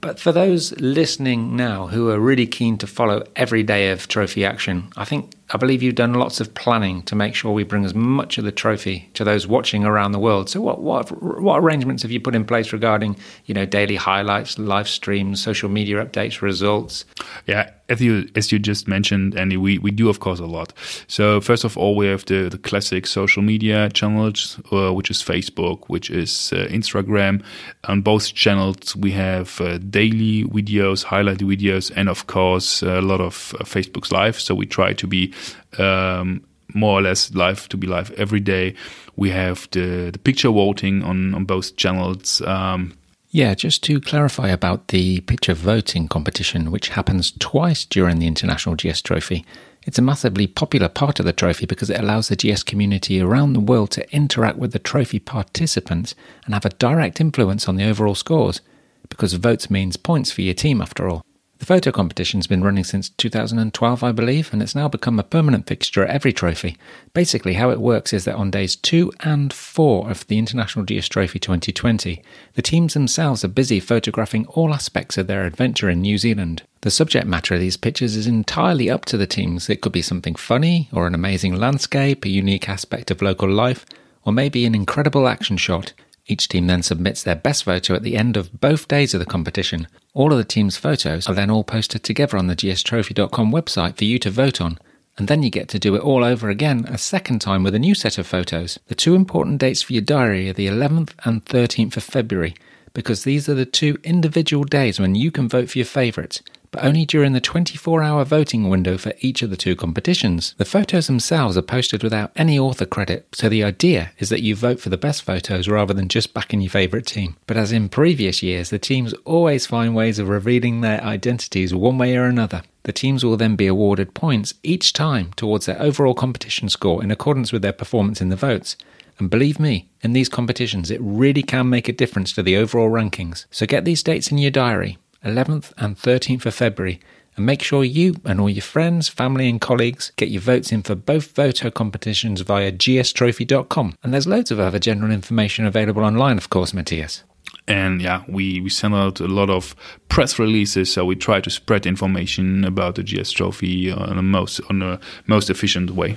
But 0.00 0.20
for 0.20 0.30
those 0.30 0.72
listening 0.78 1.56
now 1.56 1.88
who 1.88 2.08
are 2.10 2.20
really 2.20 2.46
keen 2.46 2.78
to 2.78 2.86
follow 2.86 3.24
every 3.34 3.64
day 3.64 3.90
of 3.90 4.06
trophy 4.06 4.44
action, 4.44 4.92
I 4.96 5.04
think 5.04 5.32
I 5.50 5.56
believe 5.56 5.82
you've 5.82 5.94
done 5.94 6.14
lots 6.14 6.40
of 6.40 6.52
planning 6.54 7.02
to 7.04 7.14
make 7.14 7.34
sure 7.34 7.52
we 7.52 7.64
bring 7.64 7.84
as 7.84 7.94
much 7.94 8.36
of 8.36 8.44
the 8.44 8.52
trophy 8.52 9.08
to 9.14 9.24
those 9.24 9.46
watching 9.46 9.84
around 9.84 10.12
the 10.12 10.18
world. 10.18 10.50
So, 10.50 10.60
what 10.60 10.80
what 10.82 11.10
what 11.22 11.58
arrangements 11.58 12.02
have 12.02 12.10
you 12.10 12.20
put 12.20 12.34
in 12.34 12.44
place 12.44 12.72
regarding 12.72 13.16
you 13.46 13.54
know 13.54 13.64
daily 13.64 13.96
highlights, 13.96 14.58
live 14.58 14.88
streams, 14.88 15.42
social 15.42 15.70
media 15.70 16.04
updates, 16.04 16.42
results? 16.42 17.06
Yeah, 17.46 17.70
as 17.88 18.02
you 18.02 18.28
as 18.36 18.52
you 18.52 18.58
just 18.58 18.86
mentioned, 18.86 19.36
Andy, 19.38 19.56
we, 19.56 19.78
we 19.78 19.90
do 19.90 20.08
of 20.08 20.20
course 20.20 20.38
a 20.38 20.46
lot. 20.46 20.72
So 21.06 21.40
first 21.40 21.64
of 21.64 21.76
all, 21.78 21.96
we 21.96 22.06
have 22.06 22.26
the 22.26 22.48
the 22.50 22.58
classic 22.58 23.06
social 23.06 23.42
media 23.42 23.88
channels, 23.90 24.60
uh, 24.70 24.92
which 24.92 25.10
is 25.10 25.22
Facebook, 25.22 25.84
which 25.86 26.10
is 26.10 26.52
uh, 26.52 26.66
Instagram. 26.68 27.42
On 27.84 28.02
both 28.02 28.34
channels, 28.34 28.94
we 28.96 29.12
have 29.12 29.60
uh, 29.60 29.78
daily 29.78 30.44
videos, 30.44 31.04
highlight 31.04 31.38
videos, 31.38 31.90
and 31.96 32.08
of 32.08 32.26
course 32.26 32.82
a 32.82 33.00
lot 33.00 33.20
of 33.20 33.54
uh, 33.58 33.64
Facebook's 33.64 34.12
live. 34.12 34.38
So 34.38 34.54
we 34.54 34.66
try 34.66 34.92
to 34.92 35.06
be 35.06 35.32
um, 35.78 36.42
more 36.74 36.98
or 36.98 37.02
less 37.02 37.34
live 37.34 37.68
to 37.68 37.76
be 37.76 37.86
live 37.86 38.10
every 38.12 38.40
day. 38.40 38.74
We 39.16 39.30
have 39.30 39.68
the 39.70 40.10
the 40.12 40.18
picture 40.18 40.50
voting 40.50 41.02
on 41.02 41.34
on 41.34 41.44
both 41.44 41.76
channels. 41.76 42.40
Um, 42.42 42.94
yeah, 43.30 43.54
just 43.54 43.82
to 43.84 44.00
clarify 44.00 44.48
about 44.48 44.88
the 44.88 45.20
picture 45.20 45.52
voting 45.52 46.08
competition, 46.08 46.70
which 46.70 46.88
happens 46.88 47.32
twice 47.38 47.84
during 47.84 48.18
the 48.18 48.26
International 48.26 48.74
GS 48.74 49.02
Trophy. 49.02 49.44
It's 49.82 49.98
a 49.98 50.02
massively 50.02 50.46
popular 50.46 50.88
part 50.88 51.20
of 51.20 51.26
the 51.26 51.32
trophy 51.32 51.66
because 51.66 51.90
it 51.90 52.00
allows 52.00 52.28
the 52.28 52.36
GS 52.36 52.62
community 52.62 53.20
around 53.20 53.52
the 53.52 53.60
world 53.60 53.90
to 53.92 54.14
interact 54.14 54.58
with 54.58 54.72
the 54.72 54.78
trophy 54.78 55.18
participants 55.18 56.14
and 56.44 56.54
have 56.54 56.64
a 56.64 56.70
direct 56.70 57.20
influence 57.20 57.68
on 57.68 57.76
the 57.76 57.88
overall 57.88 58.14
scores, 58.14 58.60
because 59.08 59.34
votes 59.34 59.70
means 59.70 59.96
points 59.96 60.30
for 60.30 60.42
your 60.42 60.54
team 60.54 60.80
after 60.80 61.08
all. 61.08 61.22
The 61.58 61.66
photo 61.66 61.90
competition's 61.90 62.46
been 62.46 62.62
running 62.62 62.84
since 62.84 63.08
2012, 63.08 64.04
I 64.04 64.12
believe, 64.12 64.52
and 64.52 64.62
it's 64.62 64.76
now 64.76 64.86
become 64.86 65.18
a 65.18 65.24
permanent 65.24 65.66
fixture 65.66 66.04
at 66.04 66.14
every 66.14 66.32
trophy. 66.32 66.76
Basically, 67.14 67.54
how 67.54 67.70
it 67.70 67.80
works 67.80 68.12
is 68.12 68.24
that 68.26 68.36
on 68.36 68.52
days 68.52 68.76
2 68.76 69.12
and 69.20 69.52
4 69.52 70.08
of 70.08 70.24
the 70.28 70.38
International 70.38 70.84
GS 70.84 71.08
Trophy 71.08 71.40
2020, 71.40 72.22
the 72.54 72.62
teams 72.62 72.94
themselves 72.94 73.44
are 73.44 73.48
busy 73.48 73.80
photographing 73.80 74.46
all 74.46 74.72
aspects 74.72 75.18
of 75.18 75.26
their 75.26 75.46
adventure 75.46 75.90
in 75.90 76.00
New 76.00 76.16
Zealand. 76.16 76.62
The 76.82 76.92
subject 76.92 77.26
matter 77.26 77.54
of 77.54 77.60
these 77.60 77.76
pictures 77.76 78.14
is 78.14 78.28
entirely 78.28 78.88
up 78.88 79.04
to 79.06 79.16
the 79.16 79.26
teams. 79.26 79.68
It 79.68 79.80
could 79.80 79.92
be 79.92 80.02
something 80.02 80.36
funny, 80.36 80.88
or 80.92 81.08
an 81.08 81.14
amazing 81.14 81.56
landscape, 81.56 82.24
a 82.24 82.28
unique 82.28 82.68
aspect 82.68 83.10
of 83.10 83.20
local 83.20 83.50
life, 83.50 83.84
or 84.24 84.32
maybe 84.32 84.64
an 84.64 84.76
incredible 84.76 85.26
action 85.26 85.56
shot. 85.56 85.92
Each 86.28 86.46
team 86.46 86.66
then 86.66 86.82
submits 86.82 87.22
their 87.22 87.34
best 87.34 87.64
photo 87.64 87.94
at 87.94 88.02
the 88.02 88.16
end 88.16 88.36
of 88.36 88.60
both 88.60 88.86
days 88.86 89.14
of 89.14 89.18
the 89.18 89.26
competition. 89.26 89.88
All 90.18 90.32
of 90.32 90.38
the 90.38 90.42
team's 90.42 90.76
photos 90.76 91.28
are 91.28 91.34
then 91.34 91.48
all 91.48 91.62
posted 91.62 92.02
together 92.02 92.36
on 92.36 92.48
the 92.48 92.56
gstrophy.com 92.56 93.52
website 93.52 93.96
for 93.96 94.02
you 94.02 94.18
to 94.18 94.30
vote 94.30 94.60
on. 94.60 94.76
And 95.16 95.28
then 95.28 95.44
you 95.44 95.48
get 95.48 95.68
to 95.68 95.78
do 95.78 95.94
it 95.94 96.02
all 96.02 96.24
over 96.24 96.50
again 96.50 96.86
a 96.86 96.98
second 96.98 97.38
time 97.38 97.62
with 97.62 97.72
a 97.72 97.78
new 97.78 97.94
set 97.94 98.18
of 98.18 98.26
photos. 98.26 98.80
The 98.88 98.96
two 98.96 99.14
important 99.14 99.60
dates 99.60 99.82
for 99.82 99.92
your 99.92 100.02
diary 100.02 100.50
are 100.50 100.54
the 100.54 100.66
11th 100.66 101.12
and 101.24 101.44
13th 101.44 101.96
of 101.96 102.02
February, 102.02 102.56
because 102.94 103.22
these 103.22 103.48
are 103.48 103.54
the 103.54 103.64
two 103.64 103.96
individual 104.02 104.64
days 104.64 104.98
when 104.98 105.14
you 105.14 105.30
can 105.30 105.48
vote 105.48 105.70
for 105.70 105.78
your 105.78 105.84
favourites 105.84 106.42
but 106.70 106.84
only 106.84 107.04
during 107.04 107.32
the 107.32 107.40
24 107.40 108.02
hour 108.02 108.24
voting 108.24 108.68
window 108.68 108.98
for 108.98 109.12
each 109.20 109.42
of 109.42 109.50
the 109.50 109.56
two 109.56 109.76
competitions. 109.76 110.54
The 110.58 110.64
photos 110.64 111.06
themselves 111.06 111.56
are 111.56 111.62
posted 111.62 112.02
without 112.02 112.32
any 112.36 112.58
author 112.58 112.86
credit, 112.86 113.26
so 113.32 113.48
the 113.48 113.64
idea 113.64 114.12
is 114.18 114.28
that 114.28 114.42
you 114.42 114.54
vote 114.54 114.80
for 114.80 114.88
the 114.88 114.96
best 114.96 115.22
photos 115.22 115.68
rather 115.68 115.94
than 115.94 116.08
just 116.08 116.34
backing 116.34 116.60
your 116.60 116.70
favourite 116.70 117.06
team. 117.06 117.36
But 117.46 117.56
as 117.56 117.72
in 117.72 117.88
previous 117.88 118.42
years, 118.42 118.70
the 118.70 118.78
teams 118.78 119.12
always 119.24 119.66
find 119.66 119.94
ways 119.94 120.18
of 120.18 120.28
revealing 120.28 120.80
their 120.80 121.02
identities 121.02 121.74
one 121.74 121.98
way 121.98 122.16
or 122.16 122.24
another. 122.24 122.62
The 122.84 122.92
teams 122.92 123.24
will 123.24 123.36
then 123.36 123.56
be 123.56 123.66
awarded 123.66 124.14
points 124.14 124.54
each 124.62 124.92
time 124.92 125.32
towards 125.36 125.66
their 125.66 125.80
overall 125.80 126.14
competition 126.14 126.68
score 126.68 127.02
in 127.02 127.10
accordance 127.10 127.52
with 127.52 127.62
their 127.62 127.72
performance 127.72 128.20
in 128.20 128.28
the 128.28 128.36
votes. 128.36 128.76
And 129.18 129.28
believe 129.28 129.58
me, 129.58 129.88
in 130.00 130.12
these 130.12 130.28
competitions, 130.28 130.90
it 130.90 131.00
really 131.02 131.42
can 131.42 131.68
make 131.68 131.88
a 131.88 131.92
difference 131.92 132.32
to 132.32 132.42
the 132.42 132.56
overall 132.56 132.88
rankings. 132.88 133.46
So 133.50 133.66
get 133.66 133.84
these 133.84 134.02
dates 134.02 134.30
in 134.30 134.38
your 134.38 134.52
diary 134.52 134.96
11th 135.28 135.72
and 135.76 135.96
13th 135.96 136.46
of 136.46 136.54
February. 136.54 137.00
And 137.36 137.46
make 137.46 137.62
sure 137.62 137.84
you 137.84 138.16
and 138.24 138.40
all 138.40 138.50
your 138.50 138.62
friends, 138.62 139.08
family, 139.08 139.48
and 139.48 139.60
colleagues 139.60 140.10
get 140.16 140.28
your 140.28 140.40
votes 140.40 140.72
in 140.72 140.82
for 140.82 140.96
both 140.96 141.26
photo 141.26 141.70
competitions 141.70 142.40
via 142.40 142.72
gstrophy.com. 142.72 143.94
And 144.02 144.12
there's 144.12 144.26
loads 144.26 144.50
of 144.50 144.58
other 144.58 144.80
general 144.80 145.12
information 145.12 145.64
available 145.64 146.02
online, 146.02 146.36
of 146.36 146.50
course, 146.50 146.74
Mathias. 146.74 147.22
And 147.68 148.02
yeah, 148.02 148.24
we, 148.26 148.60
we 148.60 148.70
send 148.70 148.94
out 148.94 149.20
a 149.20 149.28
lot 149.28 149.50
of 149.50 149.76
press 150.08 150.38
releases, 150.38 150.92
so 150.92 151.04
we 151.04 151.14
try 151.14 151.40
to 151.40 151.50
spread 151.50 151.86
information 151.86 152.64
about 152.64 152.96
the 152.96 153.02
GS 153.04 153.30
Trophy 153.30 153.92
on 153.92 154.16
the 154.16 154.22
most 154.22 154.60
on 154.68 154.80
the 154.80 154.98
most 155.26 155.50
efficient 155.50 155.90
way 155.90 156.16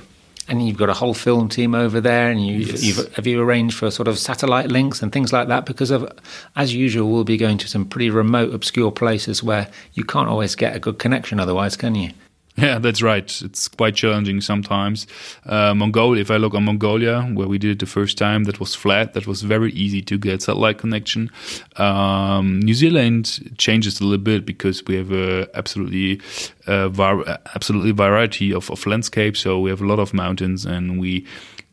and 0.52 0.68
you've 0.68 0.78
got 0.78 0.90
a 0.90 0.94
whole 0.94 1.14
film 1.14 1.48
team 1.48 1.74
over 1.74 2.02
there, 2.02 2.30
and 2.30 2.46
you, 2.46 2.58
yes. 2.58 3.08
have 3.14 3.26
you 3.26 3.42
arranged 3.42 3.78
for 3.78 3.90
sort 3.90 4.10
of 4.10 4.20
satellite 4.20 4.68
links 4.68 5.02
and 5.02 5.10
things 5.10 5.32
like 5.32 5.48
that? 5.48 5.66
Because 5.66 5.92
of, 5.92 6.12
as 6.58 6.76
usual, 6.76 7.10
we'll 7.10 7.24
be 7.24 7.38
going 7.38 7.58
to 7.60 7.70
some 7.70 7.86
pretty 7.86 8.10
remote, 8.10 8.54
obscure 8.54 8.92
places 8.92 9.42
where 9.42 9.70
you 9.94 10.04
can't 10.04 10.28
always 10.28 10.56
get 10.56 10.76
a 10.76 10.80
good 10.80 11.00
connection. 11.00 11.40
Otherwise, 11.40 11.78
can 11.78 11.96
you? 11.96 12.12
Yeah, 12.58 12.80
that's 12.80 13.02
right. 13.02 13.42
It's 13.42 13.70
quite 13.70 13.96
challenging 13.96 14.42
sometimes. 14.42 15.08
Uh, 15.46 15.74
Mongolia, 15.74 16.22
if 16.22 16.30
I 16.30 16.36
look 16.38 16.54
on 16.54 16.66
Mongolia, 16.66 17.22
where 17.34 17.48
we 17.48 17.58
did 17.58 17.72
it 17.72 17.80
the 17.80 17.86
first 17.86 18.18
time, 18.18 18.44
that 18.44 18.60
was 18.60 18.76
flat. 18.76 19.14
That 19.14 19.26
was 19.26 19.42
very 19.42 19.72
easy 19.72 20.02
to 20.02 20.18
get 20.18 20.42
satellite 20.42 20.78
connection. 20.78 21.32
Um, 21.78 22.60
New 22.60 22.74
Zealand 22.74 23.56
changes 23.58 24.02
a 24.02 24.04
little 24.04 24.18
bit 24.24 24.46
because 24.46 24.84
we 24.86 24.96
have 24.98 25.12
a 25.14 25.48
absolutely, 25.56 26.20
uh, 26.68 26.90
var- 26.90 27.40
absolutely 27.56 27.92
variety 27.92 28.54
of, 28.54 28.70
of 28.70 28.86
landscape. 28.86 29.38
So 29.38 29.60
we 29.60 29.70
have 29.70 29.82
a 29.82 29.86
lot 29.88 30.00
of 30.00 30.14
mountains, 30.14 30.66
and 30.66 31.00
we 31.00 31.26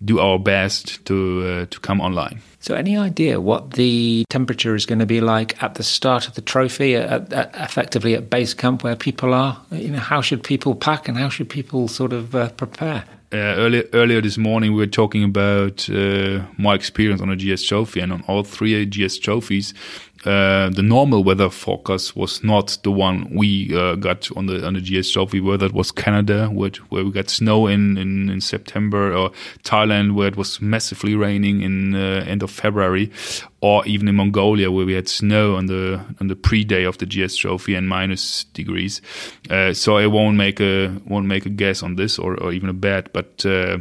do 0.05 0.21
our 0.21 0.38
best 0.38 1.05
to 1.07 1.43
uh, 1.45 1.67
to 1.67 1.81
come 1.81 2.01
online. 2.01 2.41
So, 2.61 2.75
any 2.75 2.97
idea 2.97 3.40
what 3.40 3.73
the 3.73 4.25
temperature 4.31 4.75
is 4.75 4.85
going 4.85 4.99
to 4.99 5.07
be 5.07 5.21
like 5.21 5.62
at 5.62 5.77
the 5.77 5.85
start 5.85 6.27
of 6.27 6.35
the 6.35 6.40
trophy, 6.40 6.97
at, 6.97 7.33
at, 7.33 7.55
effectively 7.55 8.14
at 8.14 8.31
base 8.31 8.53
camp 8.53 8.83
where 8.83 8.97
people 8.97 9.33
are? 9.33 9.61
You 9.71 9.90
know, 9.90 10.01
how 10.01 10.21
should 10.21 10.42
people 10.42 10.75
pack 10.75 11.09
and 11.09 11.16
how 11.16 11.29
should 11.29 11.49
people 11.49 11.87
sort 11.87 12.12
of 12.12 12.35
uh, 12.35 12.49
prepare? 12.51 13.05
Uh, 13.31 13.37
earlier, 13.37 13.85
earlier 13.92 14.23
this 14.23 14.38
morning, 14.38 14.73
we 14.73 14.79
were 14.79 14.87
talking 14.87 15.23
about 15.23 15.88
uh, 15.90 16.40
my 16.57 16.75
experience 16.75 17.21
on 17.21 17.29
a 17.29 17.37
GS 17.37 17.62
trophy, 17.62 18.01
and 18.01 18.11
on 18.11 18.25
all 18.27 18.42
three 18.42 18.87
GS 18.87 19.18
trophies, 19.18 19.75
uh, 20.24 20.68
the 20.70 20.83
normal 20.83 21.22
weather 21.22 21.48
forecast 21.48 22.16
was 22.16 22.42
not 22.42 22.76
the 22.83 22.90
one 22.90 23.28
we 23.33 23.74
uh, 23.76 23.94
got 23.94 24.28
on 24.37 24.46
the 24.46 24.66
on 24.66 24.74
the 24.74 24.81
GS 24.81 25.11
Trophy 25.12 25.40
where 25.40 25.57
that 25.59 25.72
was 25.72 25.92
Canada 25.92 26.48
where, 26.48 26.70
where 26.88 27.04
we 27.04 27.12
got 27.12 27.31
snow 27.31 27.68
in, 27.68 27.96
in, 27.96 28.28
in 28.28 28.40
September 28.40 29.14
or 29.14 29.31
Thailand 29.62 30.14
where 30.14 30.26
it 30.26 30.37
was 30.37 30.61
massively 30.61 31.14
raining 31.14 31.62
in 31.62 31.94
uh, 31.94 32.24
end 32.26 32.42
of 32.42 32.50
February 32.50 33.12
or 33.61 33.87
even 33.87 34.09
in 34.09 34.16
Mongolia 34.16 34.72
where 34.72 34.87
we 34.87 34.94
had 34.94 35.09
snow 35.09 35.54
on 35.54 35.66
the 35.66 36.00
on 36.20 36.26
the 36.26 36.37
pre-day 36.37 36.85
of 36.85 36.98
the 36.98 37.07
GS 37.07 37.37
Trophy 37.37 37.76
and 37.76 37.88
minus 37.88 38.44
degrees. 38.44 39.00
Uh, 39.48 39.72
so 39.72 39.98
I 39.98 40.09
won't 40.09 40.37
make 40.37 40.61
a 40.61 41.00
won't 41.07 41.26
make 41.26 41.46
a 41.46 41.50
guess 41.50 41.83
on 41.83 41.94
this 41.94 42.18
or, 42.18 42.35
or 42.42 42.52
even 42.52 42.68
a 42.68 42.74
bet 42.74 43.12
but 43.12 43.46
uh, 43.46 43.78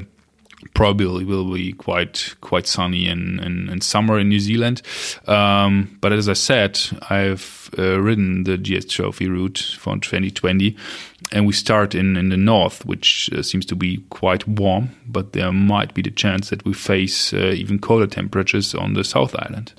probably 0.74 1.24
will 1.24 1.54
be 1.54 1.74
quite 1.74 2.36
quite 2.42 2.68
sunny 2.68 3.08
in, 3.08 3.40
in, 3.40 3.70
in 3.70 3.82
summer 3.82 4.20
in 4.20 4.30
New 4.30 4.40
Zealand. 4.40 4.82
Um, 5.28 5.98
but 6.02 6.14
as 6.14 6.28
I 6.28 6.34
said, 6.34 6.80
I've 7.10 7.70
uh, 7.78 8.00
ridden 8.00 8.44
the 8.44 8.58
GS 8.58 8.86
Trophy 8.86 9.28
route 9.28 9.76
for 9.78 9.96
2020, 9.96 10.76
and 11.32 11.46
we 11.46 11.54
start 11.54 11.96
in, 11.96 12.18
in 12.18 12.30
the 12.30 12.38
north, 12.38 12.86
which 12.86 13.30
uh, 13.34 13.44
seems 13.44 13.66
to 13.68 13.76
be 13.76 14.04
quite 14.10 14.48
warm. 14.48 14.90
But 15.06 15.34
there 15.34 15.52
might 15.52 15.94
be 15.94 16.02
the 16.02 16.12
chance 16.12 16.50
that 16.50 16.66
we 16.66 16.74
face 16.74 17.34
uh, 17.34 17.54
even 17.56 17.80
colder 17.80 18.08
temperatures 18.08 18.74
on 18.74 18.94
the 18.94 19.04
South 19.04 19.36
Island. 19.36 19.74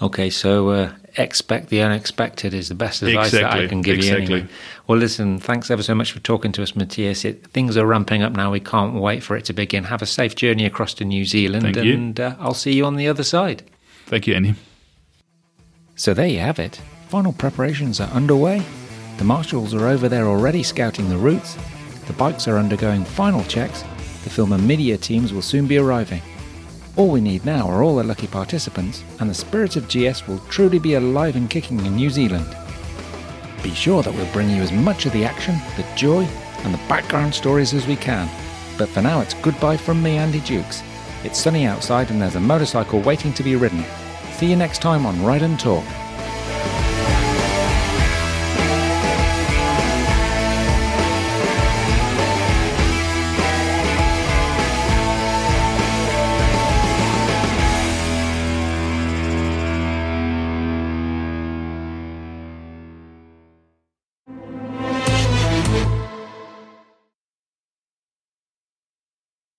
Okay, 0.00 0.30
so 0.30 0.70
uh, 0.70 0.92
expect 1.18 1.68
the 1.68 1.82
unexpected 1.82 2.54
is 2.54 2.68
the 2.68 2.74
best 2.74 3.02
advice 3.02 3.34
exactly, 3.34 3.60
that 3.60 3.64
I 3.64 3.68
can 3.68 3.82
give 3.82 3.96
exactly. 3.96 4.26
you 4.26 4.34
anyway. 4.36 4.52
Well, 4.86 4.98
listen, 4.98 5.38
thanks 5.38 5.70
ever 5.70 5.82
so 5.82 5.94
much 5.94 6.12
for 6.12 6.20
talking 6.20 6.52
to 6.52 6.62
us, 6.62 6.74
Mathias. 6.74 7.24
It, 7.24 7.46
things 7.48 7.76
are 7.76 7.84
ramping 7.84 8.22
up 8.22 8.32
now. 8.32 8.50
We 8.50 8.60
can't 8.60 8.94
wait 8.94 9.22
for 9.22 9.36
it 9.36 9.44
to 9.46 9.52
begin. 9.52 9.84
Have 9.84 10.00
a 10.00 10.06
safe 10.06 10.36
journey 10.36 10.64
across 10.64 10.94
to 10.94 11.04
New 11.04 11.24
Zealand, 11.24 11.74
Thank 11.74 11.76
and 11.76 12.18
uh, 12.18 12.36
I'll 12.38 12.54
see 12.54 12.72
you 12.72 12.84
on 12.86 12.96
the 12.96 13.08
other 13.08 13.24
side. 13.24 13.62
Thank 14.06 14.26
you, 14.26 14.34
Annie. 14.34 14.54
So 15.96 16.14
there 16.14 16.28
you 16.28 16.38
have 16.38 16.58
it. 16.58 16.80
Final 17.08 17.32
preparations 17.32 18.00
are 18.00 18.08
underway. 18.10 18.62
The 19.18 19.24
marshals 19.24 19.74
are 19.74 19.88
over 19.88 20.08
there 20.08 20.26
already 20.26 20.62
scouting 20.62 21.08
the 21.08 21.18
routes. 21.18 21.56
The 22.06 22.12
bikes 22.12 22.46
are 22.46 22.56
undergoing 22.56 23.04
final 23.04 23.42
checks. 23.44 23.82
The 24.22 24.30
film 24.30 24.52
and 24.52 24.66
media 24.66 24.96
teams 24.96 25.32
will 25.32 25.42
soon 25.42 25.66
be 25.66 25.78
arriving. 25.78 26.22
All 26.98 27.10
we 27.10 27.20
need 27.20 27.44
now 27.44 27.68
are 27.68 27.84
all 27.84 27.94
the 27.94 28.02
lucky 28.02 28.26
participants, 28.26 29.04
and 29.20 29.30
the 29.30 29.34
spirit 29.34 29.76
of 29.76 29.86
GS 29.86 30.26
will 30.26 30.40
truly 30.48 30.80
be 30.80 30.94
alive 30.94 31.36
and 31.36 31.48
kicking 31.48 31.78
in 31.86 31.94
New 31.94 32.10
Zealand. 32.10 32.56
Be 33.62 33.70
sure 33.70 34.02
that 34.02 34.12
we'll 34.12 34.32
bring 34.32 34.50
you 34.50 34.62
as 34.62 34.72
much 34.72 35.06
of 35.06 35.12
the 35.12 35.24
action, 35.24 35.54
the 35.76 35.86
joy, 35.94 36.24
and 36.64 36.74
the 36.74 36.88
background 36.88 37.32
stories 37.32 37.72
as 37.72 37.86
we 37.86 37.94
can. 37.94 38.28
But 38.76 38.88
for 38.88 39.00
now, 39.00 39.20
it's 39.20 39.34
goodbye 39.34 39.76
from 39.76 40.02
me, 40.02 40.16
Andy 40.16 40.40
Dukes. 40.40 40.82
It's 41.22 41.38
sunny 41.38 41.66
outside, 41.66 42.10
and 42.10 42.20
there's 42.20 42.34
a 42.34 42.40
motorcycle 42.40 43.00
waiting 43.02 43.32
to 43.34 43.44
be 43.44 43.54
ridden. 43.54 43.84
See 44.32 44.50
you 44.50 44.56
next 44.56 44.82
time 44.82 45.06
on 45.06 45.24
Ride 45.24 45.42
and 45.42 45.58
Talk. 45.60 45.84